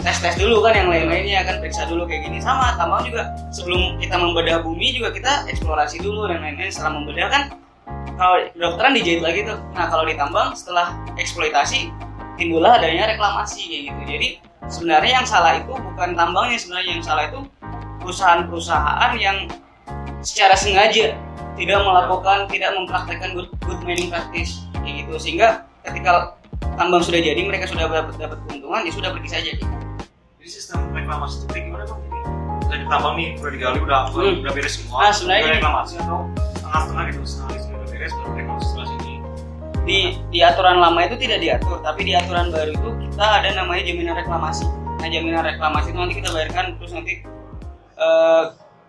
tes 0.00 0.16
tes 0.24 0.40
dulu 0.40 0.64
kan 0.64 0.72
yang 0.72 0.88
lain-lainnya 0.88 1.44
kan 1.44 1.60
periksa 1.60 1.84
dulu 1.84 2.08
kayak 2.08 2.24
gini. 2.24 2.40
Sama 2.40 2.72
tambang 2.80 3.04
juga 3.04 3.28
sebelum 3.52 4.00
kita 4.00 4.16
membedah 4.16 4.64
bumi 4.64 4.96
juga 4.96 5.12
kita 5.12 5.52
eksplorasi 5.52 6.00
dulu 6.00 6.32
dan 6.32 6.40
lain-lain. 6.40 6.72
Setelah 6.72 6.96
membedah 6.96 7.28
kan 7.28 7.42
kalau 8.16 8.40
kedokteran 8.56 8.96
dijahit 8.96 9.20
lagi 9.20 9.40
tuh. 9.44 9.60
Nah 9.76 9.84
kalau 9.92 10.08
ditambang 10.08 10.56
setelah 10.56 10.96
eksploitasi 11.20 11.92
timbullah 12.40 12.80
adanya 12.80 13.12
reklamasi 13.12 13.68
kayak 13.68 13.82
gitu. 13.92 14.00
Jadi 14.08 14.28
sebenarnya 14.72 15.12
yang 15.20 15.26
salah 15.28 15.60
itu 15.60 15.76
bukan 15.76 16.16
tambangnya. 16.16 16.56
Sebenarnya 16.56 16.88
yang 16.88 17.04
salah 17.04 17.28
itu 17.28 17.40
perusahaan-perusahaan 18.00 19.12
yang 19.20 19.44
secara 20.24 20.56
sengaja 20.56 21.20
tidak 21.52 21.78
melakukan 21.84 22.48
tidak 22.48 22.72
mempraktekkan 22.72 23.36
good, 23.36 23.52
good 23.60 23.80
mining 23.84 24.08
practice 24.08 24.64
kayak 24.80 25.04
gitu. 25.04 25.20
Sehingga 25.20 25.68
ketika 25.84 26.40
tambang 26.74 27.02
sudah 27.02 27.20
jadi 27.20 27.40
mereka 27.42 27.64
sudah 27.66 27.84
dapat 27.86 28.14
dapat 28.16 28.38
keuntungan 28.46 28.80
ya 28.82 28.92
sudah 28.92 29.10
pergi 29.12 29.28
saja 29.28 29.50
gitu. 29.52 29.66
Jadi 30.38 30.48
sistem 30.50 30.78
reklamasi 30.90 31.34
itu 31.40 31.54
gimana 31.54 31.84
bang? 31.84 32.00
Jadi 32.02 32.20
udah 32.62 32.78
ditambang 32.80 33.14
nih, 33.14 33.28
udah 33.36 33.50
digali, 33.52 33.78
udah 33.78 33.98
Hmm. 34.10 34.42
udah 34.42 34.52
beres 34.52 34.74
semua. 34.74 34.96
Ah, 34.98 35.12
sebenarnya 35.12 35.42
Udah 35.44 35.54
reklamasi 35.60 35.94
atau 36.00 36.18
setengah-setengah 36.56 37.04
gitu, 37.06 37.20
setengah 37.22 37.52
itu 37.52 37.66
udah 37.68 37.88
beres, 37.88 38.12
baru 38.12 38.30
reklamasi 38.32 38.66
setelah 38.66 38.88
sini. 38.88 39.12
di 39.82 39.98
di 40.30 40.38
aturan 40.38 40.78
lama 40.78 41.00
itu 41.02 41.18
tidak 41.18 41.42
diatur 41.42 41.82
tapi 41.82 42.06
di 42.06 42.14
aturan 42.14 42.54
baru 42.54 42.70
itu 42.70 42.88
kita 43.02 43.26
ada 43.42 43.50
namanya 43.50 43.82
jaminan 43.82 44.14
reklamasi 44.14 44.62
nah 44.96 45.10
jaminan 45.10 45.42
reklamasi 45.42 45.90
itu 45.90 45.98
nanti 45.98 46.14
kita 46.22 46.28
bayarkan 46.30 46.64
terus 46.78 46.92
nanti 46.94 47.14
eh, 47.98 48.44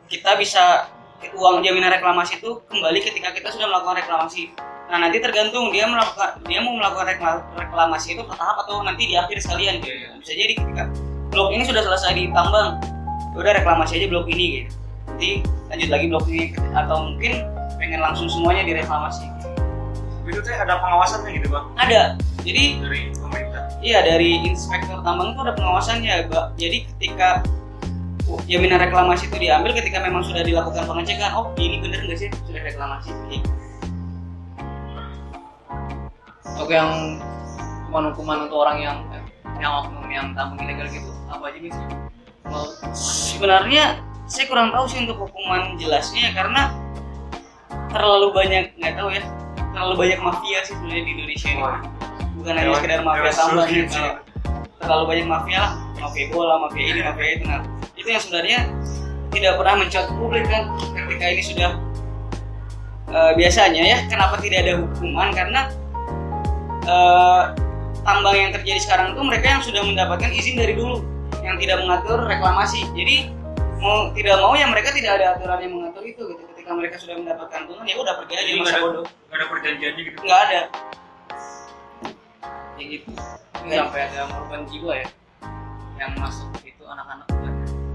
kita 0.06 0.38
bisa 0.38 0.86
uang 1.34 1.66
jaminan 1.66 1.90
reklamasi 1.90 2.38
itu 2.38 2.62
kembali 2.70 3.02
ketika 3.02 3.34
kita 3.34 3.50
sudah 3.50 3.74
melakukan 3.74 4.06
reklamasi 4.06 4.54
nah 4.92 4.98
nanti 5.00 5.18
tergantung 5.24 5.72
dia 5.72 5.88
melakukan 5.90 6.44
dia 6.46 6.60
mau 6.62 6.76
melakukan 6.78 7.06
rekla- 7.08 7.46
reklamasi 7.56 8.14
itu 8.14 8.22
bertahap 8.28 8.62
atau 8.68 8.84
nanti 8.84 9.10
di 9.10 9.16
akhir 9.18 9.40
sekalian 9.42 9.82
gitu. 9.82 9.90
bisa 10.22 10.34
jadi 10.38 10.54
ketika 10.60 10.84
blok 11.34 11.50
ini 11.56 11.64
sudah 11.66 11.82
selesai 11.82 12.14
ditambang 12.14 12.78
ya 13.34 13.38
udah 13.42 13.54
reklamasi 13.58 13.98
aja 13.98 14.08
blok 14.12 14.30
ini 14.30 14.46
gitu 14.62 14.72
nanti 15.10 15.30
lanjut 15.72 15.90
lagi 15.90 16.06
blok 16.12 16.26
ini 16.30 16.46
atau 16.78 16.98
mungkin 17.10 17.34
pengen 17.82 18.00
langsung 18.00 18.30
semuanya 18.30 18.64
direklamasi 18.68 19.26
Tapi 20.24 20.30
itu 20.32 20.40
teh 20.40 20.56
ada 20.56 20.80
pengawasannya 20.80 21.30
gitu 21.36 21.48
bang 21.52 21.66
ada 21.76 22.02
jadi 22.44 22.64
dari 22.84 23.02
pemerintah. 23.16 23.64
Iya 23.80 24.00
dari 24.04 24.44
inspektor 24.44 25.00
tambang 25.02 25.32
itu 25.32 25.40
ada 25.48 25.56
pengawasannya, 25.56 26.28
Mbak. 26.28 26.46
Jadi 26.60 26.78
ketika 26.96 27.30
jaminan 28.48 28.80
reklamasi 28.84 29.32
itu 29.32 29.38
diambil 29.40 29.72
ketika 29.72 30.04
memang 30.04 30.24
sudah 30.28 30.44
dilakukan 30.44 30.84
pengecekan, 30.84 31.32
oh 31.36 31.52
ini 31.56 31.80
bener 31.80 32.04
nggak 32.04 32.20
sih 32.20 32.30
sudah 32.44 32.62
reklamasi? 32.64 33.12
Gitu. 33.32 33.48
Oke 36.62 36.74
yang 36.78 37.18
hukuman-hukuman 37.90 38.50
untuk 38.50 38.58
orang 38.62 38.78
yang 38.82 38.98
yang 39.58 39.72
oknum 39.84 40.06
yang 40.10 40.28
tambang 40.38 40.66
ilegal 40.66 40.88
gitu 40.90 41.12
apa 41.30 41.50
aja 41.50 41.58
sih? 41.58 41.72
Sebenarnya 43.34 44.02
saya 44.30 44.46
kurang 44.50 44.70
tahu 44.70 44.86
sih 44.86 45.02
untuk 45.02 45.18
hukuman 45.30 45.78
jelasnya 45.82 46.34
karena 46.34 46.74
terlalu 47.90 48.34
banyak 48.34 48.74
nggak 48.78 48.94
tahu 48.98 49.10
ya 49.14 49.24
terlalu 49.74 49.94
banyak 50.06 50.20
mafia 50.22 50.60
sih 50.66 50.74
sebenarnya 50.78 51.04
di 51.06 51.12
Indonesia 51.18 51.50
ini. 51.50 51.64
Bukan 52.34 52.54
hanya 52.58 52.74
sekedar 52.78 53.02
mafia 53.02 53.32
tambang 53.34 53.70
gitu. 53.70 54.02
terlalu 54.84 55.04
banyak 55.16 55.28
mafia 55.32 55.58
lah 55.64 55.72
mafia 56.04 56.26
bola 56.28 56.56
mafia 56.68 56.84
ini 56.92 57.02
mafia 57.02 57.30
itu 57.40 57.44
nah 57.48 57.62
itu 57.96 58.08
yang 58.12 58.22
sebenarnya 58.22 58.60
tidak 59.32 59.54
pernah 59.56 59.76
mencuat 59.80 60.06
ke 60.12 60.14
publik 60.20 60.46
kan 60.52 60.64
ketika 60.76 61.26
ini 61.32 61.44
sudah 61.44 61.72
eh, 63.10 63.32
biasanya 63.40 63.82
ya 63.82 63.98
kenapa 64.12 64.36
tidak 64.44 64.68
ada 64.68 64.74
hukuman 64.84 65.30
karena 65.32 65.62
eh, 66.84 67.42
tambang 68.04 68.36
yang 68.36 68.52
terjadi 68.52 68.80
sekarang 68.84 69.16
itu 69.16 69.22
mereka 69.24 69.48
yang 69.58 69.62
sudah 69.64 69.82
mendapatkan 69.84 70.30
izin 70.32 70.56
dari 70.60 70.74
dulu 70.76 71.00
yang 71.44 71.56
tidak 71.60 71.84
mengatur 71.84 72.24
reklamasi. 72.28 72.88
Jadi 72.96 73.32
mau 73.84 74.12
tidak 74.16 74.40
mau 74.40 74.56
ya 74.56 74.68
mereka 74.72 74.96
tidak 74.96 75.20
ada 75.20 75.26
aturan 75.36 75.60
yang 75.60 75.74
mengatur 75.76 76.04
itu 76.08 76.22
gitu. 76.36 76.44
Ketika 76.56 76.72
mereka 76.76 76.96
sudah 77.00 77.16
mendapatkan 77.20 77.60
keuntungan 77.68 77.88
ya 77.88 77.96
udah 78.00 78.14
pergi 78.24 78.34
aja 78.36 78.44
Jadi 78.44 78.52
nggak 78.56 78.64
masa 78.68 78.76
ada, 78.76 78.86
bodoh. 78.88 79.04
nggak 79.04 79.38
ada 79.40 79.46
perjanjiannya 79.52 80.02
gitu. 80.08 80.18
nggak 80.24 80.40
ada. 80.48 80.60
Kayak 82.76 82.88
gitu. 82.90 83.10
Ini 83.64 83.74
sampai 83.80 84.00
ada 84.12 84.20
korban 84.28 84.62
jiwa 84.68 84.92
ya 85.00 85.08
yang 86.00 86.12
masuk 86.20 86.50
itu 86.68 86.84
anak-anak. 86.84 87.28
Kan. 87.32 87.54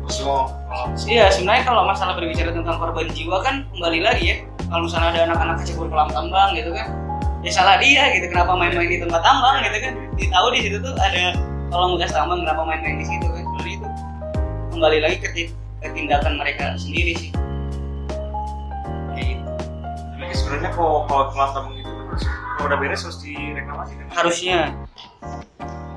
So, 0.09 0.49
kalau 0.49 0.89
Iya, 1.05 1.29
sebenarnya 1.29 1.65
kalau 1.69 1.85
masalah 1.85 2.17
berbicara 2.17 2.49
tentang 2.57 2.81
korban 2.81 3.09
jiwa 3.13 3.45
kan 3.45 3.69
kembali 3.77 4.01
lagi 4.01 4.25
ya. 4.25 4.37
Kalau 4.69 4.89
misalnya 4.89 5.09
ada 5.13 5.21
anak-anak 5.33 5.57
kecebur 5.65 5.89
kolam 5.93 6.09
tambang 6.09 6.53
gitu 6.57 6.73
kan, 6.73 6.89
ya 7.45 7.51
salah 7.55 7.77
dia 7.79 8.11
gitu. 8.15 8.27
Kenapa 8.31 8.53
main-main 8.59 8.89
di 8.91 8.99
tempat 8.99 9.21
tambang 9.23 9.63
gitu 9.63 9.79
kan? 9.83 9.95
Ditahu 10.19 10.47
di 10.55 10.61
situ 10.67 10.77
tuh 10.83 10.95
ada 10.99 11.35
kolam 11.71 11.95
bekas 11.97 12.11
tambang, 12.11 12.43
kenapa 12.43 12.63
main-main 12.67 12.97
di 12.99 13.07
situ 13.07 13.27
kan? 13.29 13.43
Sebenarnya 13.45 13.75
itu 13.79 13.89
kembali 14.75 14.99
lagi 15.03 15.17
ke, 15.23 15.29
ti- 15.35 15.55
ke 15.83 15.89
tindakan 15.95 16.35
mereka 16.39 16.75
sendiri 16.79 17.13
sih. 17.15 17.31
Kayak 19.15 19.27
gitu. 19.37 19.45
Jadi 20.19 20.35
sebenarnya 20.35 20.71
kalau 20.75 21.07
kalau 21.07 21.25
kolam 21.31 21.51
tambang 21.55 21.77
itu 21.79 21.91
harus 21.91 22.25
kalau 22.59 22.67
udah 22.71 22.79
beres 22.83 23.03
harus 23.07 23.19
direklamasi 23.23 23.93
kan? 23.95 24.07
Harusnya 24.11 24.59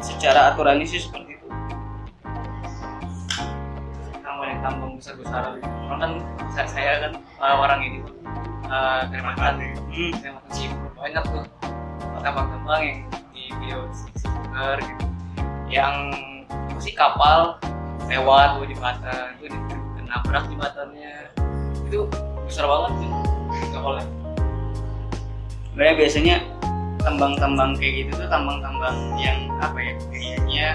secara 0.01 0.53
aturannya 0.53 0.85
sih 0.85 1.01
seperti 1.01 1.37
itu. 1.37 1.47
tambang 4.21 4.47
yang 4.49 4.61
tambang 4.65 4.91
besar 4.97 5.13
besaran 5.17 5.61
orang 5.85 5.99
kan 6.01 6.11
saya, 6.53 6.65
saya 6.69 6.91
kan 7.05 7.11
orang 7.41 7.79
ini 7.85 7.97
uh, 8.65 9.05
Kalimantan 9.09 9.53
Hmm. 9.91 10.11
Kalimantan 10.17 10.51
Timur 10.55 10.80
banyak 11.01 11.23
tuh. 11.25 11.45
Tambang-tambang 12.21 12.81
yang 12.85 12.99
di 13.33 13.49
video 13.57 13.89
Siber 14.13 14.77
gitu. 14.77 15.05
Yang 15.73 15.95
sih 16.77 16.93
kapal 16.93 17.57
lewat 18.05 18.61
tuh 18.61 18.65
jembatan 18.69 19.37
itu 19.41 19.49
di- 19.49 20.05
nabrak 20.11 20.43
jembatannya 20.51 21.31
itu 21.87 22.03
besar 22.43 22.67
banget 22.67 22.91
sih 22.99 23.09
kapalnya. 23.71 24.05
Sebenarnya 25.71 25.95
biasanya 25.95 26.35
tambang-tambang 26.99 27.71
kayak 27.79 27.93
gitu 28.05 28.11
tuh 28.19 28.27
tambang-tambang 28.27 28.97
yang 29.17 29.49
apa 29.63 29.77
ya 29.79 29.93
kayaknya 30.11 30.67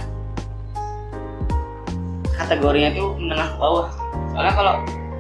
kategorinya 2.33 2.91
tuh 2.97 3.13
menengah 3.21 3.49
ke 3.53 3.57
bawah. 3.61 3.89
Soalnya 4.33 4.55
kalau 4.57 4.75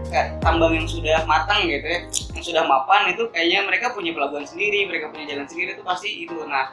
kayak 0.09 0.39
tambang 0.41 0.73
yang 0.77 0.87
sudah 0.87 1.23
matang 1.27 1.67
gitu 1.67 1.87
ya, 1.87 2.01
yang 2.35 2.45
sudah 2.45 2.63
mapan 2.65 3.11
itu 3.11 3.27
kayaknya 3.31 3.67
mereka 3.67 3.93
punya 3.93 4.15
pelabuhan 4.15 4.47
sendiri, 4.47 4.87
mereka 4.87 5.11
punya 5.11 5.25
jalan 5.35 5.47
sendiri 5.47 5.75
itu 5.75 5.83
pasti 5.83 6.09
itu. 6.25 6.37
Nah, 6.47 6.73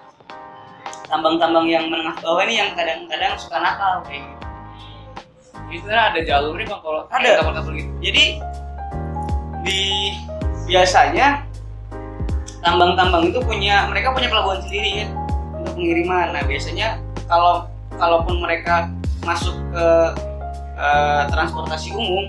tambang-tambang 1.08 1.68
yang 1.70 1.88
menengah 1.88 2.16
bawah 2.20 2.44
ini 2.48 2.60
yang 2.60 2.72
kadang-kadang 2.74 3.38
suka 3.38 3.58
nakal 3.60 4.02
kayak 4.08 4.24
gitu. 4.24 4.44
Sebenarnya 5.74 6.06
ada 6.14 6.20
jalurnya 6.22 6.66
bang 6.70 6.82
kalau 6.86 7.02
Ada. 7.10 7.30
kapal-kapal 7.42 7.74
gitu 7.74 7.92
Jadi 7.98 8.24
di 9.66 9.82
biasanya 10.70 11.42
tambang-tambang 12.62 13.34
itu 13.34 13.40
punya 13.42 13.90
mereka 13.90 14.14
punya 14.14 14.30
pelabuhan 14.30 14.62
sendiri 14.62 15.04
ya 15.04 15.08
untuk 15.58 15.74
pengiriman. 15.74 16.28
Nah 16.36 16.44
biasanya 16.46 17.02
kalau 17.26 17.66
kalaupun 17.98 18.38
mereka 18.44 18.92
masuk 19.26 19.56
ke 19.74 19.88
eh, 20.78 21.24
transportasi 21.32 21.96
umum 21.96 22.28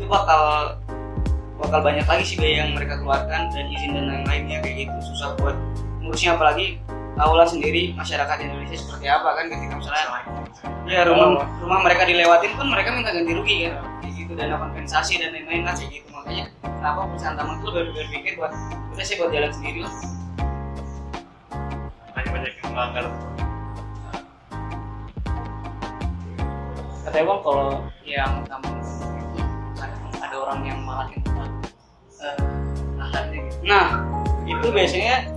itu 0.00 0.08
bakal 0.08 0.72
bakal 1.60 1.84
banyak 1.84 2.08
lagi 2.08 2.24
sih 2.24 2.36
biaya 2.40 2.64
yang 2.64 2.72
mereka 2.72 2.96
keluarkan 2.96 3.52
dan 3.52 3.68
izin 3.68 3.92
dan 3.92 4.08
lain-lainnya 4.08 4.64
kayak 4.64 4.88
gitu. 4.88 4.96
Susah 5.12 5.36
buat 5.36 5.52
ngurusnya 6.00 6.40
apalagi 6.40 6.80
tahulah 7.20 7.44
sendiri 7.44 7.92
masyarakat 7.92 8.36
Indonesia 8.40 8.80
seperti 8.80 9.12
apa 9.12 9.28
kan 9.36 9.44
ketika 9.52 9.76
misalnya 9.76 10.24
ya 10.88 11.04
rumah 11.04 11.44
rumah 11.60 11.84
mereka 11.84 12.08
dilewatin 12.08 12.56
pun 12.56 12.72
mereka 12.72 12.96
minta 12.96 13.12
ganti 13.12 13.32
rugi 13.36 13.68
kan. 13.68 13.84
Kayak 14.00 14.12
gitu 14.16 14.32
dana 14.32 14.56
kompensasi 14.56 15.20
dan 15.20 15.36
lain-lain 15.36 15.68
lah 15.68 15.76
kayak 15.76 15.90
gitu. 15.92 16.08
Makanya 16.16 16.44
kenapa 16.64 17.00
perusahaan 17.12 17.36
tambang 17.36 17.60
itu 17.60 17.68
baru 17.68 17.90
berpikir 17.92 18.32
buat 18.40 18.52
udah 18.96 19.04
sih 19.04 19.16
buat 19.20 19.28
jalan 19.28 19.52
sendiri 19.52 19.84
lah. 19.84 19.94
Banyak 22.16 22.32
banyak 22.32 22.52
yang 22.56 22.72
melanggar. 22.72 23.04
Katanya 27.04 27.24
bang 27.28 27.40
kalau 27.44 27.68
yang 28.08 28.32
ada 28.48 28.79
orang 30.50 30.66
yang 30.66 30.80
malahin 30.82 31.22
eh, 32.18 32.36
lahannya 32.98 33.38
gitu 33.46 33.58
Nah, 33.62 33.86
itu 34.50 34.66
biasanya 34.74 35.30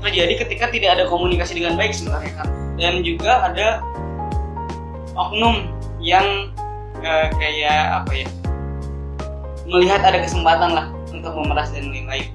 terjadi 0.00 0.32
ketika 0.48 0.72
tidak 0.72 0.90
ada 0.96 1.04
komunikasi 1.12 1.60
dengan 1.60 1.76
baik 1.76 1.92
sebenarnya 1.92 2.32
kan. 2.40 2.48
Dan 2.80 3.04
juga 3.04 3.52
ada 3.52 3.84
oknum 5.12 5.68
yang 6.00 6.48
eh, 7.04 7.28
kayak 7.36 8.02
apa 8.02 8.12
ya? 8.16 8.28
Melihat 9.68 10.00
ada 10.00 10.24
kesempatan 10.24 10.72
lah 10.72 10.86
untuk 11.12 11.36
memeras 11.36 11.68
dan 11.74 11.92
lain-lain. 11.92 12.32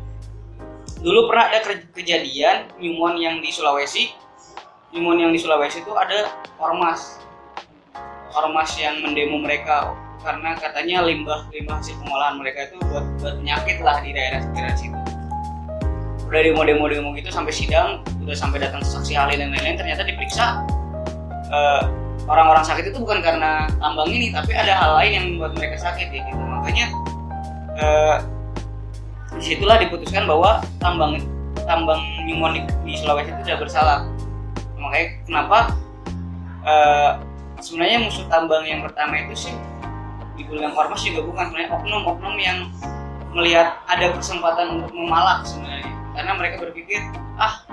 Dulu 1.01 1.31
pernah 1.31 1.49
ada 1.49 1.65
ke- 1.65 1.89
kejadian 1.97 2.69
nyumon 2.77 3.17
yang 3.17 3.41
di 3.41 3.49
Sulawesi. 3.49 4.13
Nyumon 4.93 5.17
yang 5.25 5.31
di 5.33 5.39
Sulawesi 5.41 5.81
itu 5.81 5.95
ada 5.95 6.29
ormas. 6.61 7.17
Ormas 8.35 8.75
yang 8.77 8.99
mendemo 9.01 9.39
mereka 9.39 9.95
karena 10.21 10.53
katanya 10.57 10.97
limbah 11.01 11.49
limbah 11.49 11.81
hasil 11.81 11.97
pengolahan 12.01 12.35
mereka 12.37 12.69
itu 12.69 12.77
buat 12.89 13.05
buat 13.19 13.35
penyakit 13.41 13.77
lah 13.81 13.97
di 14.05 14.09
daerah 14.13 14.39
sekitar 14.45 14.73
situ. 14.77 14.99
Udah 16.29 16.41
demo 16.45 16.61
demo 16.63 16.85
demo 16.87 17.09
gitu 17.17 17.29
sampai 17.33 17.51
sidang 17.51 18.05
udah 18.23 18.37
sampai 18.37 18.61
datang 18.61 18.85
saksi 18.85 19.17
ahli 19.17 19.35
dan 19.35 19.51
lain-lain 19.51 19.75
ternyata 19.75 20.05
diperiksa 20.05 20.63
eh, 21.51 21.83
orang-orang 22.29 22.63
sakit 22.63 22.93
itu 22.93 22.97
bukan 23.01 23.19
karena 23.19 23.67
tambang 23.81 24.07
ini 24.07 24.31
tapi 24.31 24.53
ada 24.53 24.77
hal 24.77 24.91
lain 25.01 25.11
yang 25.11 25.25
membuat 25.35 25.57
mereka 25.57 25.75
sakit 25.81 26.07
ya 26.13 26.21
gitu. 26.23 26.39
Makanya 26.39 26.85
eh, 27.81 28.15
di 29.35 29.43
situlah 29.43 29.77
diputuskan 29.81 30.29
bahwa 30.29 30.61
tambang 30.77 31.17
tambang 31.65 31.99
nyumon 32.29 32.61
di, 32.85 32.93
Sulawesi 32.95 33.33
itu 33.33 33.41
tidak 33.47 33.67
bersalah. 33.67 34.05
Makanya 34.77 35.07
kenapa 35.25 35.59
eh, 36.63 37.11
sebenarnya 37.59 37.97
musuh 38.05 38.25
tambang 38.29 38.63
yang 38.63 38.85
pertama 38.85 39.17
itu 39.17 39.49
sih 39.49 39.55
dibilang 40.41 40.73
ormas 40.73 41.01
juga 41.05 41.21
bukan 41.21 41.43
sebenarnya 41.53 41.69
oknum-oknum 41.77 42.35
yang 42.41 42.57
melihat 43.31 43.79
ada 43.87 44.11
kesempatan 44.17 44.81
untuk 44.81 44.91
memalak 44.91 45.45
sebenarnya. 45.45 45.87
Karena 46.17 46.31
mereka 46.35 46.55
berpikir 46.65 46.99
ah 47.37 47.63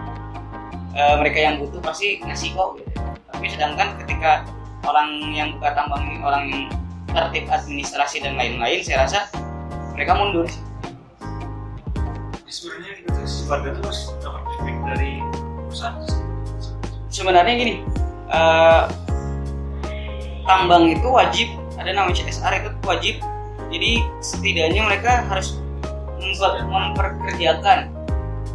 eh, 0.95 1.15
mereka 1.19 1.39
yang 1.41 1.55
butuh 1.65 1.81
pasti 1.81 2.21
ngasih 2.23 2.53
kok. 2.55 2.79
Gitu. 2.79 2.93
tapi 3.29 3.55
sedangkan 3.55 3.95
ketika 4.03 4.43
orang 4.83 5.31
yang 5.31 5.55
buka 5.55 5.71
tambang 5.77 6.01
ini 6.11 6.19
orang 6.27 6.43
yang 6.51 6.63
tertib 7.13 7.47
administrasi 7.47 8.19
dan 8.19 8.35
lain-lain 8.35 8.83
saya 8.83 9.07
rasa 9.07 9.31
mereka 9.95 10.17
mundur. 10.17 10.49
Sih 10.49 10.69
Ya, 12.49 12.55
sebenarnya 12.57 12.91
itu 13.05 13.45
warga 13.45 13.69
tuh 13.77 13.83
harus 13.85 14.01
dapat 14.25 14.41
feedback 14.57 14.79
dari 14.89 15.13
perusahaan 15.69 16.01
sebenarnya 17.13 17.55
gini 17.61 17.75
eh, 18.33 18.83
tambang 20.49 20.89
itu 20.89 21.09
wajib 21.13 21.49
ada 21.79 21.91
namanya 21.95 22.27
CSR 22.27 22.53
itu 22.59 22.71
wajib. 22.83 23.15
Jadi 23.69 24.03
setidaknya 24.19 24.83
mereka 24.83 25.23
harus 25.31 25.63
memper- 26.19 26.67
memperkerjakan 26.67 27.95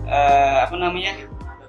eh, 0.06 0.58
apa 0.68 0.76
namanya 0.76 1.16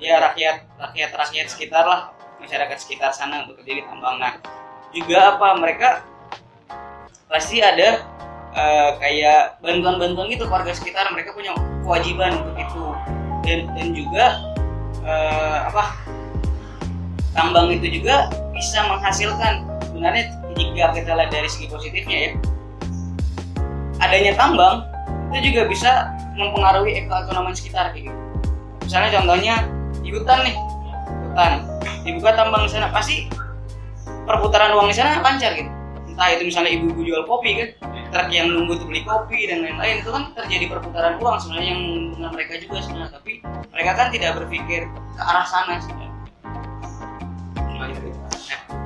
ya 0.02 0.20
rakyat 0.20 0.66
rakyat 0.76 1.10
rakyat 1.14 1.46
sekitar 1.48 1.84
lah 1.86 2.12
masyarakat 2.42 2.76
sekitar 2.76 3.14
sana 3.14 3.46
untuk 3.46 3.62
kerja 3.62 3.80
di 3.80 3.82
tambang. 3.86 4.18
Nah 4.20 4.36
juga 4.92 5.36
apa 5.36 5.48
mereka 5.56 5.88
pasti 7.30 7.62
ada 7.62 8.02
eh, 8.52 8.90
kayak 8.98 9.62
bantuan-bantuan 9.62 10.28
gitu 10.28 10.44
warga 10.50 10.74
sekitar 10.74 11.08
mereka 11.14 11.32
punya 11.32 11.54
kewajiban 11.86 12.34
untuk 12.42 12.56
itu. 12.58 12.84
Dan 13.44 13.58
dan 13.76 13.86
juga 13.94 14.24
eh, 15.04 15.58
apa 15.70 15.84
tambang 17.34 17.70
itu 17.70 18.02
juga 18.02 18.28
bisa 18.50 18.82
menghasilkan. 18.88 19.68
Sebenarnya 19.90 20.24
jika 20.54 20.94
kita 20.94 21.10
lihat 21.14 21.30
dari 21.30 21.48
segi 21.50 21.66
positifnya 21.70 22.16
ya 22.16 22.30
adanya 24.02 24.32
tambang 24.38 24.84
itu 25.34 25.50
juga 25.50 25.66
bisa 25.66 25.90
mempengaruhi 26.38 26.98
ekonomi 27.06 27.54
sekitar 27.54 27.90
gitu. 27.94 28.10
Misalnya 28.86 29.10
contohnya 29.18 29.54
di 30.02 30.10
hutan 30.14 30.38
nih. 30.46 30.56
Hutan. 31.30 31.52
Dibuka 32.04 32.30
tambang 32.36 32.68
di 32.68 32.70
sana 32.70 32.92
pasti 32.92 33.26
perputaran 34.28 34.76
uang 34.78 34.92
di 34.92 34.96
sana 34.96 35.18
lancar 35.24 35.56
gitu. 35.56 35.70
Entah 36.14 36.28
itu 36.30 36.46
misalnya 36.46 36.70
ibu-ibu 36.78 37.00
jual 37.02 37.22
kopi 37.26 37.58
kan 37.58 37.68
truk 38.14 38.30
yang 38.30 38.46
nunggu 38.46 38.78
tuh 38.78 38.86
beli 38.86 39.02
kopi 39.02 39.50
dan 39.50 39.66
lain-lain 39.66 39.98
itu 39.98 40.10
kan 40.14 40.30
terjadi 40.38 40.70
perputaran 40.70 41.18
uang 41.18 41.36
sebenarnya 41.42 41.70
yang 41.74 41.82
menguntungkan 41.82 42.30
mereka 42.38 42.52
juga 42.62 42.78
sebenarnya. 42.84 43.10
Tapi 43.18 43.32
mereka 43.74 43.90
kan 43.98 44.06
tidak 44.14 44.30
berpikir 44.38 44.80
ke 44.86 45.22
arah 45.22 45.46
sana 45.48 45.82
sebenarnya. 45.82 46.14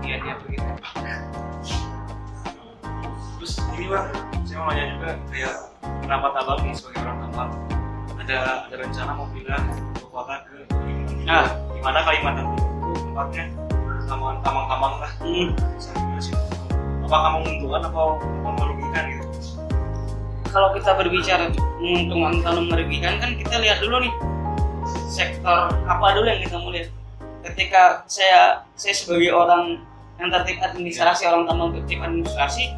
Dia 0.00 0.16
dia 0.24 0.34
begitu 0.40 0.64
terus 0.64 1.47
ini 3.78 3.86
bang 3.86 4.10
saya 4.42 4.58
mau 4.58 4.74
nanya 4.74 4.84
juga 4.90 5.10
kayak 5.30 5.54
kenapa 6.02 6.26
tambang 6.34 6.58
nih 6.66 6.74
sebagai 6.74 6.98
orang 7.06 7.18
tambang 7.22 7.50
ada 8.18 8.38
ada 8.66 8.74
rencana 8.74 9.10
mau 9.14 9.30
pindah 9.30 9.60
ke 9.94 10.04
kota 10.10 10.34
ke 10.50 10.56
Kalimantan? 10.66 11.22
Nah. 11.22 11.46
di 11.70 11.80
mana 11.80 11.98
Kalimantan? 12.02 12.46
Itu 12.58 12.90
tempatnya? 13.06 13.44
Tambang 14.10 14.42
tambang 14.42 14.92
lah. 14.98 15.12
Hmm. 15.22 15.54
Sih. 16.18 16.34
apakah 17.06 17.38
menguntungkan 17.38 17.86
atau 17.86 18.18
merugikan 18.42 19.02
gitu? 19.14 19.24
Kalau 20.50 20.74
kita 20.74 20.90
berbicara 20.98 21.46
menguntungkan 21.78 22.42
atau 22.42 22.62
merugikan 22.66 23.14
kan 23.22 23.30
kita 23.38 23.54
lihat 23.62 23.78
dulu 23.78 24.02
nih 24.02 24.12
sektor 25.06 25.70
apa 25.86 26.06
dulu 26.18 26.26
yang 26.26 26.42
kita 26.42 26.56
mau 26.58 26.74
lihat? 26.74 26.90
Ketika 27.46 28.02
saya 28.10 28.66
saya 28.74 28.92
sebagai 28.92 29.30
orang 29.30 29.86
yang 30.18 30.34
tertib 30.34 30.58
administrasi 30.58 31.30
orang 31.30 31.46
tambang 31.46 31.70
tertib 31.78 32.02
administrasi 32.02 32.74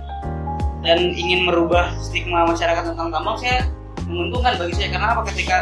dan 0.80 1.12
ingin 1.12 1.44
merubah 1.44 1.92
stigma 2.00 2.48
masyarakat 2.48 2.92
tentang 2.92 3.08
tambang 3.12 3.36
saya 3.36 3.68
menguntungkan 4.08 4.56
bagi 4.56 4.74
saya. 4.76 4.88
Karena 4.96 5.06
apa? 5.12 5.22
Ketika 5.28 5.56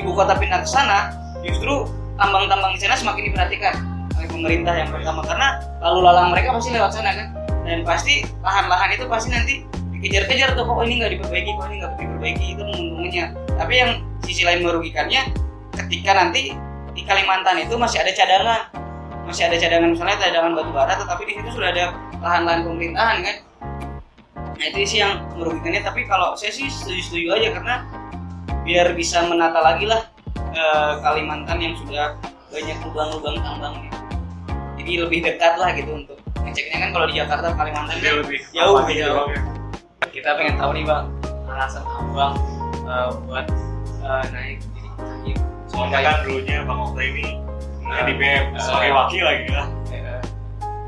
ibu 0.00 0.10
kota 0.16 0.36
pindah 0.36 0.64
ke 0.64 0.68
sana 0.68 1.12
justru 1.44 1.86
tambang-tambang 2.16 2.72
di 2.74 2.80
sana 2.80 2.96
semakin 2.96 3.32
diperhatikan 3.32 3.74
oleh 4.16 4.28
pemerintah 4.32 4.74
yang 4.74 4.88
pertama. 4.88 5.20
Karena 5.24 5.48
lalu 5.84 5.98
lalang 6.04 6.28
mereka 6.32 6.56
pasti 6.56 6.70
lewat 6.72 6.90
sana 6.92 7.10
kan? 7.12 7.28
Dan 7.66 7.82
pasti 7.82 8.24
lahan-lahan 8.40 8.94
itu 8.94 9.04
pasti 9.10 9.28
nanti 9.34 9.54
dikejar-kejar 9.96 10.54
tuh 10.54 10.64
kok 10.64 10.84
ini 10.86 11.02
nggak 11.02 11.12
diperbaiki 11.18 11.50
kok 11.56 11.66
ini 11.72 11.76
nggak 11.80 11.92
diperbaiki 11.98 12.46
itu 12.52 12.62
menguntungnya 12.62 13.32
tapi 13.56 13.80
yang 13.80 13.90
sisi 14.20 14.44
lain 14.44 14.60
merugikannya 14.60 15.32
ketika 15.72 16.12
nanti 16.12 16.52
di 16.92 17.02
Kalimantan 17.04 17.60
itu 17.60 17.76
masih 17.76 18.00
ada 18.00 18.12
cadangan. 18.12 18.60
Masih 19.26 19.50
ada 19.50 19.56
cadangan 19.58 19.90
misalnya 19.90 20.16
cadangan 20.22 20.52
batu 20.54 20.70
bara 20.70 20.94
tetapi 20.94 21.22
di 21.26 21.32
situ 21.34 21.50
sudah 21.50 21.74
ada 21.74 21.84
lahan-lahan 22.22 22.62
pemerintahan 22.62 23.16
kan 23.26 23.36
nah 24.56 24.64
itu 24.66 24.78
sih 24.88 24.98
yang 25.00 25.20
merugikannya 25.36 25.84
tapi 25.84 26.08
kalau 26.08 26.32
saya 26.32 26.48
sih 26.50 26.66
setuju-setuju 26.66 27.28
aja 27.36 27.48
karena 27.60 27.74
biar 28.64 28.96
bisa 28.96 29.22
menata 29.28 29.60
lagi 29.60 29.84
lah 29.84 30.08
eh, 30.52 30.92
Kalimantan 31.00 31.60
yang 31.60 31.74
sudah 31.76 32.16
banyak 32.48 32.78
lubang-lubang 32.82 33.36
tambang 33.44 33.74
gitu. 33.84 33.98
jadi 34.80 34.92
lebih 35.04 35.18
dekat 35.22 35.54
lah 35.60 35.70
gitu 35.76 35.92
untuk 35.92 36.16
ngeceknya 36.40 36.76
kan 36.78 36.90
kalau 36.90 37.06
di 37.06 37.14
Jakarta 37.20 37.52
Kalimantan 37.52 37.96
kan 38.00 38.12
lebih 38.24 38.40
jauh, 38.50 38.80
gitu 38.88 39.04
jauh. 39.04 39.28
ya 39.28 39.40
kita 40.08 40.28
pengen 40.40 40.56
tahu 40.56 40.70
nih 40.72 40.84
bang 40.88 41.04
alasan 41.46 41.84
abang 41.84 42.34
eh, 42.88 43.08
buat 43.28 43.46
eh, 44.02 44.24
naik 44.32 44.58
jadi 44.72 44.88
kaki 44.96 45.32
soalnya 45.68 45.98
kan 46.00 46.16
dulunya 46.24 46.56
bang 46.64 46.78
Okta 46.80 47.02
ini 47.04 47.26
nggak 47.86 48.02
di 48.08 48.14
BM 48.18 48.44
sebagai 48.58 48.90
Eh. 48.90 48.94
wakil 48.96 49.22
lagi 49.22 49.48
lah 49.52 49.66
eh, 49.92 50.20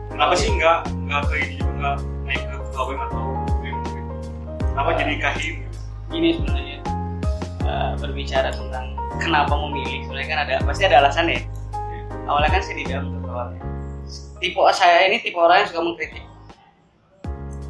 kenapa 0.09 0.33
sih 0.35 0.49
nggak 0.51 0.79
nggak 1.07 1.23
ke 1.29 1.35
ini 1.37 1.55
juga 1.61 1.73
nggak 1.79 1.97
naik 2.27 2.43
ke 2.43 2.57
ketua 2.65 2.83
BEM 2.89 3.01
atau? 3.07 3.23
Kenapa 4.79 4.95
jadi 4.95 5.15
kahim? 5.19 5.55
Ini 6.15 6.29
sebenarnya 6.39 6.79
eh, 7.67 7.93
berbicara 7.99 8.55
tentang 8.55 8.95
kenapa 9.19 9.51
memilih. 9.59 10.07
Sebenarnya 10.07 10.29
kan 10.31 10.39
ada 10.47 10.55
pasti 10.63 10.87
ada 10.87 11.03
alasan 11.03 11.35
ya. 11.35 11.43
Awalnya 12.31 12.51
kan 12.55 12.63
saya 12.63 12.77
di 12.79 12.85
dalam 12.87 13.11
tuh 13.11 13.27
awalnya 13.27 13.59
tipe 14.39 14.61
saya 14.71 15.11
ini 15.11 15.19
tipe 15.19 15.35
orang 15.35 15.67
yang 15.67 15.69
suka 15.75 15.83
mengkritik. 15.83 16.23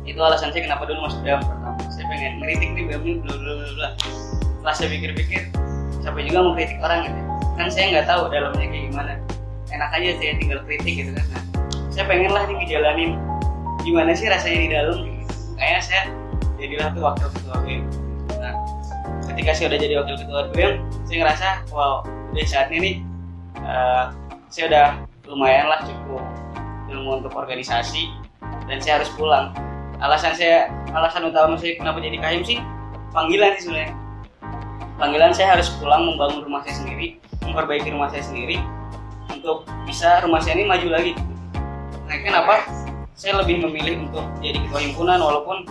Itu 0.05 0.21
alasan 0.21 0.53
saya 0.53 0.69
kenapa 0.69 0.85
dulu 0.85 1.09
masuk 1.09 1.25
dalam 1.25 1.41
pertama. 1.49 1.81
Saya 1.89 2.05
pengen 2.13 2.45
ngeritik 2.45 2.69
nih 2.77 2.85
BEM 2.93 3.25
bla 3.25 3.35
bla 3.41 3.53
bla 3.57 3.89
setelah 4.37 4.75
saya 4.77 4.89
pikir-pikir 4.93 5.49
sampai 6.05 6.29
juga 6.29 6.45
mau 6.45 6.53
kritik 6.53 6.77
orang 6.85 7.09
gitu. 7.09 7.21
Kan 7.57 7.73
saya 7.73 7.85
nggak 7.89 8.05
tahu 8.05 8.29
dalamnya 8.29 8.69
kayak 8.69 8.85
gimana. 8.93 9.13
Enak 9.73 9.91
aja 9.97 10.09
saya 10.21 10.33
tinggal 10.37 10.61
kritik 10.69 10.93
gitu 10.93 11.11
kan. 11.17 11.25
Nah, 11.33 11.43
saya 11.89 12.05
pengen 12.05 12.37
lah 12.37 12.45
nih 12.45 12.57
ngejalanin 12.61 13.11
gimana 13.81 14.13
sih 14.13 14.29
rasanya 14.29 14.61
di 14.61 14.69
dalam. 14.77 14.97
Gitu. 15.01 15.17
kayaknya 15.59 15.83
saya 15.83 16.03
jadilah 16.59 16.89
tuh 16.93 17.03
wakil 17.07 17.29
ketua 17.33 17.57
BEM 17.63 17.83
nah 18.39 18.55
ketika 19.31 19.51
saya 19.55 19.67
udah 19.73 19.79
jadi 19.81 19.95
wakil 20.03 20.17
ketua 20.19 20.41
BEM 20.53 20.73
saya 21.07 21.17
ngerasa 21.25 21.49
wow 21.73 22.05
udah 22.35 22.45
saatnya 22.45 22.79
nih 22.83 22.95
eh, 23.63 24.05
saya 24.49 24.65
udah 24.69 24.87
lumayan 25.29 25.69
lah 25.69 25.81
cukup 25.85 26.25
ilmu 26.89 27.21
untuk 27.21 27.33
organisasi 27.37 28.09
dan 28.69 28.81
saya 28.81 29.01
harus 29.01 29.11
pulang. 29.17 29.53
Alasan 29.99 30.33
saya 30.37 30.73
alasan 30.95 31.29
utama 31.29 31.59
saya 31.59 31.77
kenapa 31.77 32.01
jadi 32.01 32.17
kahim 32.23 32.43
sih 32.43 32.59
panggilan 33.13 33.57
sih 33.59 33.69
sebenarnya. 33.69 33.93
Panggilan 34.99 35.33
saya 35.37 35.59
harus 35.59 35.69
pulang 35.79 36.03
membangun 36.09 36.49
rumah 36.49 36.65
saya 36.65 36.75
sendiri 36.81 37.21
memperbaiki 37.45 37.93
rumah 37.93 38.11
saya 38.13 38.25
sendiri 38.25 38.61
untuk 39.31 39.65
bisa 39.87 40.21
rumah 40.25 40.41
saya 40.43 40.59
ini 40.59 40.65
maju 40.67 40.89
lagi. 40.91 41.13
Nah 42.09 42.19
kenapa? 42.25 42.55
Saya 43.19 43.43
lebih 43.43 43.67
memilih 43.67 44.07
untuk 44.07 44.23
jadi 44.39 44.63
ketua 44.63 44.79
himpunan 44.79 45.19
walaupun 45.19 45.67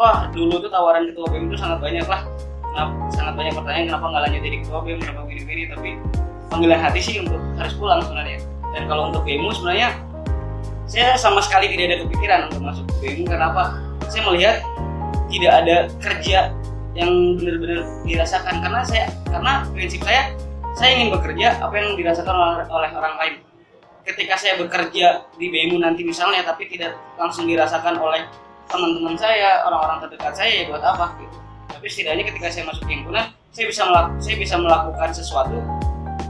wah 0.00 0.32
dulu 0.32 0.56
tuh 0.64 0.72
tawaran 0.72 1.04
ketua 1.12 1.28
BEM 1.28 1.52
itu 1.52 1.60
sangat 1.60 1.84
banyak 1.84 2.08
lah. 2.08 2.24
Kenapa, 2.72 2.92
sangat 3.12 3.34
banyak 3.36 3.52
pertanyaan 3.52 3.86
kenapa 3.92 4.04
nggak 4.08 4.22
lanjut 4.24 4.40
jadi 4.40 4.56
ketua 4.64 4.78
BEM 4.80 4.98
kenapa 5.04 5.20
gini-gini 5.28 5.62
tapi 5.68 5.90
panggilan 6.48 6.80
hati 6.80 7.00
sih 7.04 7.14
untuk 7.20 7.40
harus 7.60 7.74
pulang 7.76 8.00
sebenarnya. 8.00 8.38
Dan 8.72 8.82
kalau 8.88 9.12
untuk 9.12 9.22
BEMU 9.28 9.52
sebenarnya 9.52 9.88
saya 10.88 11.14
sama 11.20 11.44
sekali 11.44 11.68
tidak 11.70 11.84
ada 11.92 11.96
kepikiran 12.08 12.40
untuk 12.48 12.60
masuk 12.64 12.84
ke 12.88 12.94
BEMU. 13.04 13.24
Karena 13.28 13.46
apa 13.52 13.64
saya 14.08 14.22
melihat 14.32 14.56
tidak 15.28 15.52
ada 15.52 15.76
kerja 16.00 16.38
yang 16.96 17.10
benar-benar 17.36 17.80
dirasakan. 18.08 18.54
Karena 18.64 18.80
saya 18.88 19.04
karena 19.28 19.52
prinsip 19.76 20.00
saya 20.00 20.32
saya 20.80 20.90
ingin 20.96 21.12
bekerja 21.12 21.60
apa 21.60 21.74
yang 21.76 21.92
dirasakan 22.00 22.32
oleh, 22.32 22.64
oleh 22.72 22.90
orang 22.96 23.14
lain. 23.20 23.34
Ketika 24.00 24.32
saya 24.40 24.56
bekerja 24.56 25.28
di 25.36 25.52
BEMU 25.52 25.76
nanti 25.76 26.08
misalnya 26.08 26.40
tapi 26.40 26.64
tidak 26.72 26.96
langsung 27.20 27.44
dirasakan 27.44 28.00
oleh 28.00 28.24
teman-teman 28.70 29.14
saya 29.18 29.66
orang-orang 29.66 29.98
terdekat 30.06 30.32
saya 30.38 30.50
ya 30.50 30.62
buat 30.70 30.82
apa 30.82 31.18
gitu. 31.18 31.36
Tapi 31.70 31.86
setidaknya 31.90 32.24
ketika 32.30 32.48
saya 32.50 32.64
masuk 32.70 32.86
himpunan 32.86 33.26
saya 33.50 33.66
bisa 33.66 33.82
melakukan 33.82 34.18
saya 34.22 34.36
bisa 34.38 34.54
melakukan 34.58 35.10
sesuatu 35.10 35.58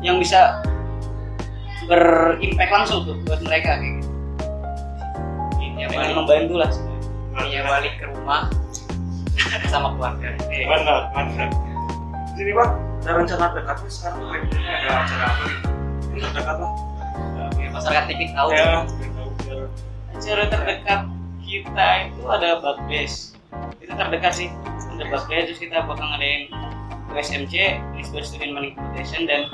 yang 0.01 0.17
bisa 0.17 0.65
berimpact 1.85 2.73
langsung 2.73 3.05
tuh 3.05 3.17
buat 3.29 3.41
mereka 3.45 3.77
kayak 3.77 3.95
gitu. 4.01 4.09
Ini 5.61 5.87
dengan 5.87 5.93
balik, 5.93 6.17
membantu 6.17 6.55
lah 6.57 6.71
sebenarnya. 6.73 7.47
ini 7.47 7.61
balik 7.69 7.95
ke 8.01 8.05
rumah 8.09 8.43
sama 9.73 9.89
keluarga. 9.97 10.29
Benar 10.41 10.99
benar. 11.13 11.49
Jadi 12.37 12.51
bang 12.57 12.73
ada 13.01 13.11
rencana 13.17 13.47
dekatnya 13.57 13.91
sekarang? 13.91 14.19
Tuh 14.21 14.29
kayak 14.29 14.45
gini, 14.53 14.65
ada 14.69 14.89
acara 14.93 15.25
apa? 15.25 15.45
Gitu 15.49 15.71
ini 16.11 16.21
terdekat 16.27 16.57
lah 16.59 16.73
masyarakat 17.71 18.05
tahu. 18.35 18.49
ya 18.51 18.65
tahu, 18.83 19.29
biar 19.47 19.61
acara 20.11 20.43
terdekat 20.51 21.01
kita 21.51 21.89
itu 22.07 22.23
ada 22.31 22.63
Bakbes 22.63 23.35
itu 23.83 23.91
terdekat 23.91 24.33
sih. 24.33 24.49
Ada 24.95 25.11
Bakbes 25.11 25.43
terus 25.51 25.59
kita 25.59 25.83
bakal 25.83 26.07
ngadain 26.15 26.47
USMC 27.11 27.83
Lisbon 27.99 28.23
Student 28.23 28.53
Manipulation 28.55 29.27
dan 29.27 29.51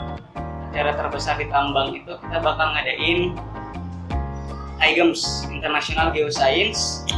acara 0.68 0.92
terbesar 0.92 1.40
di 1.40 1.48
Tambang 1.48 1.96
itu 1.96 2.12
kita 2.20 2.38
bakal 2.44 2.76
ngadain 2.76 3.32
IGEMS 4.76 5.48
International 5.48 6.12
Geoscience 6.12 7.08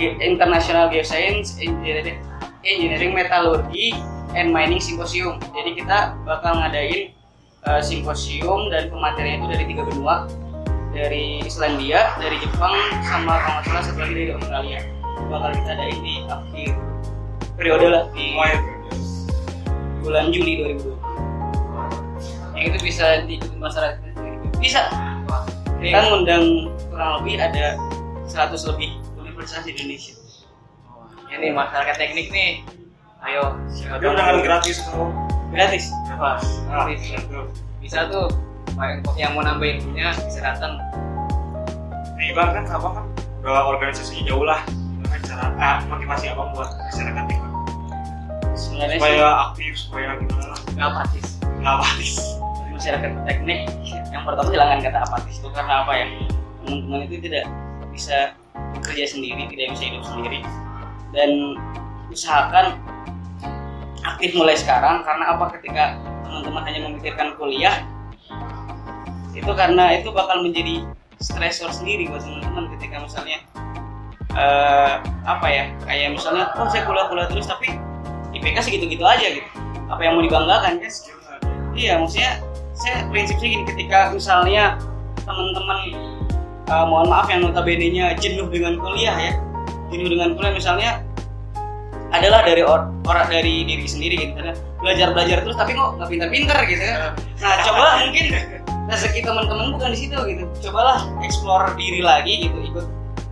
Ge- 0.00 0.16
International 0.24 0.88
Geoscience 0.88 1.60
Engineering, 1.60 2.16
Engineering 2.64 3.12
Metallurgy 3.12 3.92
and 4.32 4.48
Mining 4.48 4.80
Symposium. 4.80 5.36
Jadi 5.52 5.84
kita 5.84 6.16
bakal 6.24 6.56
ngadain 6.56 7.12
uh, 7.68 7.80
simposium 7.84 8.72
dan 8.72 8.88
pematerinya 8.88 9.44
itu 9.44 9.46
dari 9.52 9.64
tiga 9.68 9.82
benua 9.84 10.24
dari 10.92 11.40
Islandia, 11.42 12.12
dari 12.20 12.36
Jepang, 12.38 12.76
sama 13.08 13.40
kalau 13.40 13.60
nggak 13.60 13.64
salah 13.68 13.82
satu 13.84 13.98
lagi 14.04 14.14
dari 14.14 14.30
Australia. 14.36 14.80
Bakal 15.32 15.50
kita 15.56 15.70
adain 15.72 15.98
di 16.04 16.14
akhir 16.28 16.70
periode 17.56 17.86
lah 17.88 18.04
di 18.12 18.36
bulan 20.04 20.28
Juli 20.30 20.52
2020. 20.76 22.56
Yang 22.56 22.64
itu 22.68 22.78
bisa 22.84 23.06
diikuti 23.24 23.56
masyarakat. 23.56 23.98
Bisa. 24.60 24.82
Kita 25.82 25.98
ngundang 26.12 26.70
kurang 26.92 27.24
lebih 27.24 27.42
ada 27.42 27.74
100 28.30 28.54
lebih 28.70 28.90
universitas 29.18 29.66
di 29.66 29.74
Indonesia. 29.74 30.14
ini 31.32 31.48
masyarakat 31.48 31.96
teknik 31.96 32.28
nih. 32.28 32.60
Ayo, 33.24 33.56
siapa 33.72 34.04
tahu 34.04 34.44
gratis 34.44 34.84
semua 34.84 35.08
Gratis. 35.52 35.84
Nah 36.68 36.88
bisa. 36.88 37.16
itu 37.20 37.40
bisa 37.80 38.08
tuh 38.08 38.28
yang 39.20 39.36
mau 39.36 39.44
nambah 39.44 39.66
ilmunya 39.66 40.16
bisa 40.16 40.40
datang. 40.40 40.80
Di 42.16 42.32
bang 42.32 42.50
kan 42.54 42.64
abang 42.70 42.94
kan? 42.96 43.06
Udah 43.42 43.66
organisasinya 43.68 44.22
jauh 44.24 44.44
lah. 44.46 44.62
Gimana 45.02 45.18
cara 45.26 45.44
ah, 45.58 45.76
motivasi 45.90 46.24
abang 46.32 46.54
buat 46.56 46.70
masyarakat 46.70 47.24
ini? 47.28 47.46
Sebenarnya 48.52 48.98
supaya 49.00 49.16
sih 49.16 49.42
aktif 49.50 49.72
supaya 49.76 50.06
gimana 50.16 50.44
lah? 50.54 50.58
nggak 50.72 50.88
apatis. 50.88 51.26
Nggak 51.60 51.74
apatis. 51.80 52.12
Masyarakat 52.72 53.10
teknik 53.28 53.60
yang 54.10 54.22
pertama 54.26 54.48
hilangkan 54.50 54.80
kata 54.88 54.98
apatis 55.06 55.34
itu 55.38 55.48
karena 55.52 55.74
apa 55.84 55.92
ya? 55.92 56.06
Teman-teman 56.62 57.00
itu 57.10 57.16
tidak 57.26 57.44
bisa 57.90 58.32
bekerja 58.72 59.04
sendiri 59.04 59.50
tidak 59.52 59.74
bisa 59.76 59.84
hidup 59.90 60.02
sendiri. 60.06 60.40
Dan 61.12 61.30
usahakan 62.08 62.80
aktif 64.02 64.32
mulai 64.32 64.56
sekarang 64.56 65.04
karena 65.04 65.24
apa? 65.36 65.44
Ketika 65.58 66.00
teman-teman 66.24 66.62
hanya 66.64 66.80
memikirkan 66.88 67.36
kuliah 67.36 67.84
itu 69.32 69.50
karena 69.56 69.96
itu 69.96 70.08
bakal 70.12 70.44
menjadi 70.44 70.84
stresor 71.22 71.72
sendiri 71.72 72.10
buat 72.10 72.20
teman-teman 72.20 72.68
ketika 72.76 73.00
misalnya 73.00 73.38
eh, 74.36 74.92
apa 75.24 75.46
ya 75.48 75.64
kayak 75.88 76.16
misalnya 76.16 76.52
oh 76.56 76.68
saya 76.68 76.84
kuliah-kuliah 76.84 77.28
terus 77.28 77.48
tapi 77.48 77.76
IPK 78.32 78.56
segitu-gitu 78.64 79.04
aja 79.04 79.26
gitu 79.28 79.48
apa 79.92 80.00
yang 80.04 80.16
mau 80.16 80.24
dibanggakan 80.24 80.80
kan 80.80 80.92
Iya, 81.72 81.96
maksudnya 81.96 82.36
saya 82.76 83.08
prinsipnya 83.08 83.48
gini 83.48 83.64
ketika 83.64 84.12
misalnya 84.12 84.76
teman-teman 85.24 85.78
eh, 86.68 86.84
mohon 86.84 87.08
maaf 87.08 87.32
yang 87.32 87.48
notabene-nya 87.48 88.16
jenuh 88.20 88.48
dengan 88.52 88.76
kuliah 88.76 89.16
ya. 89.16 89.32
Jenuh 89.88 90.08
dengan 90.12 90.36
kuliah 90.36 90.52
misalnya 90.52 90.90
adalah 92.12 92.44
dari 92.44 92.60
or- 92.60 92.92
orang 93.08 93.28
dari 93.32 93.64
diri 93.64 93.88
sendiri 93.88 94.14
gitu 94.20 94.36
misalnya 94.36 94.56
belajar-belajar 94.84 95.36
terus 95.48 95.56
tapi 95.56 95.72
kok 95.72 95.96
nggak 95.96 96.08
pinter-pinter 96.12 96.58
gitu 96.68 96.82
ya. 96.84 96.96
Nah, 97.40 97.54
coba 97.64 98.04
mungkin 98.04 98.24
rezeki 98.90 99.20
teman-teman 99.22 99.74
bukan 99.74 99.90
di 99.94 99.98
situ 99.98 100.18
gitu. 100.26 100.44
Cobalah 100.68 101.06
explore 101.22 101.74
diri 101.78 102.02
lagi 102.02 102.48
gitu, 102.48 102.58
ikut 102.72 102.86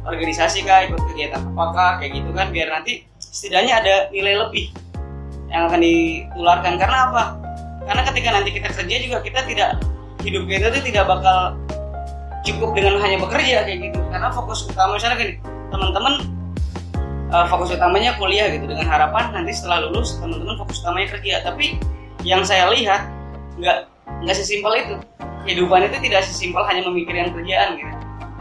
organisasi 0.06 0.64
kah, 0.64 0.86
ikut 0.86 1.00
kegiatan 1.12 1.42
apakah 1.54 2.00
kayak 2.00 2.22
gitu 2.22 2.30
kan 2.32 2.50
biar 2.54 2.70
nanti 2.72 3.04
setidaknya 3.20 3.82
ada 3.82 3.94
nilai 4.10 4.34
lebih 4.46 4.70
yang 5.50 5.66
akan 5.66 5.80
ditularkan. 5.82 6.74
Karena 6.78 6.98
apa? 7.10 7.24
karena 7.90 8.02
ketika 8.06 8.28
nanti 8.30 8.50
kita 8.54 8.68
kerja 8.70 8.96
juga 9.02 9.18
kita 9.24 9.40
tidak 9.48 9.70
hidup 10.20 10.44
kita 10.46 10.70
itu 10.70 10.80
tidak 10.92 11.04
bakal 11.08 11.56
cukup 12.44 12.70
dengan 12.76 13.00
hanya 13.00 13.18
bekerja 13.18 13.66
kayak 13.66 13.90
gitu. 13.90 14.00
Karena 14.12 14.28
fokus 14.30 14.68
utama 14.68 14.96
misalnya 14.96 15.16
gini 15.18 15.34
teman-teman 15.74 16.14
eh, 17.34 17.46
fokus 17.48 17.72
utamanya 17.72 18.14
kuliah 18.20 18.52
gitu. 18.52 18.68
Dengan 18.68 18.86
harapan 18.86 19.32
nanti 19.32 19.52
setelah 19.56 19.88
lulus 19.88 20.20
teman-teman 20.20 20.54
fokus 20.60 20.84
utamanya 20.84 21.18
kerja. 21.18 21.42
Tapi 21.44 21.80
yang 22.22 22.44
saya 22.44 22.68
lihat 22.70 23.08
nggak 23.58 23.90
nggak 24.22 24.36
sesimpel 24.36 24.72
itu 24.76 24.94
kehidupan 25.44 25.88
itu 25.88 25.96
tidak 26.10 26.22
sesimpel 26.26 26.62
hanya 26.68 26.82
memikirkan 26.86 27.32
kerjaan 27.32 27.78
gitu. 27.78 27.94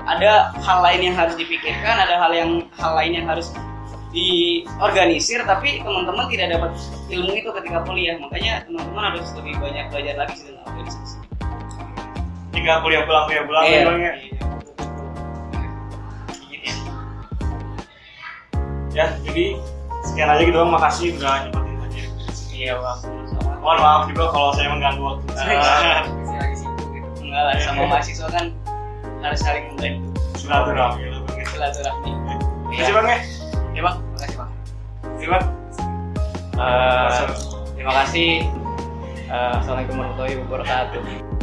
Ada 0.09 0.57
hal 0.57 0.79
lain 0.81 1.11
yang 1.11 1.15
harus 1.15 1.35
dipikirkan 1.37 1.95
ada 2.01 2.17
hal 2.17 2.31
yang 2.33 2.65
hal 2.75 2.91
lain 2.97 3.21
yang 3.21 3.27
harus 3.29 3.53
diorganisir 4.09 5.45
tapi 5.45 5.85
teman-teman 5.85 6.25
tidak 6.33 6.57
dapat 6.57 6.71
ilmu 7.13 7.31
itu 7.35 7.49
ketika 7.61 7.85
kuliah. 7.85 8.17
Makanya 8.17 8.65
teman-teman 8.65 9.13
harus 9.13 9.27
lebih 9.37 9.53
banyak 9.61 9.85
belajar 9.93 10.15
lagi 10.17 10.33
sih 10.39 10.45
tentang 10.49 10.65
organisasi. 10.65 11.15
Tinggal 12.49 12.77
kuliah 12.81 13.03
pulang 13.05 13.23
kuliah 13.29 13.43
pulang 13.45 13.63
Iya. 13.63 13.77
ya? 13.77 13.85
Bang 13.85 13.99
ya 14.01 14.13
ya 18.89 19.05
jadi 19.23 19.45
sekian 20.03 20.29
aja 20.29 20.41
gitu 20.43 20.57
bang. 20.57 20.71
Makasih 20.73 21.07
udah 21.15 21.33
nyempatin 21.45 21.77
aja 21.85 22.01
iya 22.51 22.73
bang. 22.75 22.99
Mohon 23.59 23.79
maaf 23.83 24.01
juga 24.11 24.25
kalau 24.31 24.49
saya 24.55 24.67
mengganggu 24.71 25.03
waktu 25.03 26.18
enggak 27.29 27.43
lah 27.45 27.55
sama 27.61 27.81
mahasiswa 27.85 28.27
kan 28.33 28.45
harus 29.21 29.39
saling 29.45 29.65
membantu. 29.77 30.09
Silaturahmi 30.33 31.03
lah 31.13 31.19
bang 31.29 31.37
ya. 31.37 31.45
silaturahmi. 31.45 32.11
Makasih 32.73 32.93
bang 32.97 33.05
ya. 33.05 33.19
Ya 33.77 33.81
bang. 33.85 33.97
Makasih 34.17 34.37
bang. 34.37 34.51
Terima 35.21 35.37
Eh, 36.59 37.23
terima 37.79 37.93
kasih. 38.03 38.31
Eh, 39.29 39.51
assalamualaikum 39.61 39.95
warahmatullahi 39.95 40.35
wabarakatuh 40.43 41.38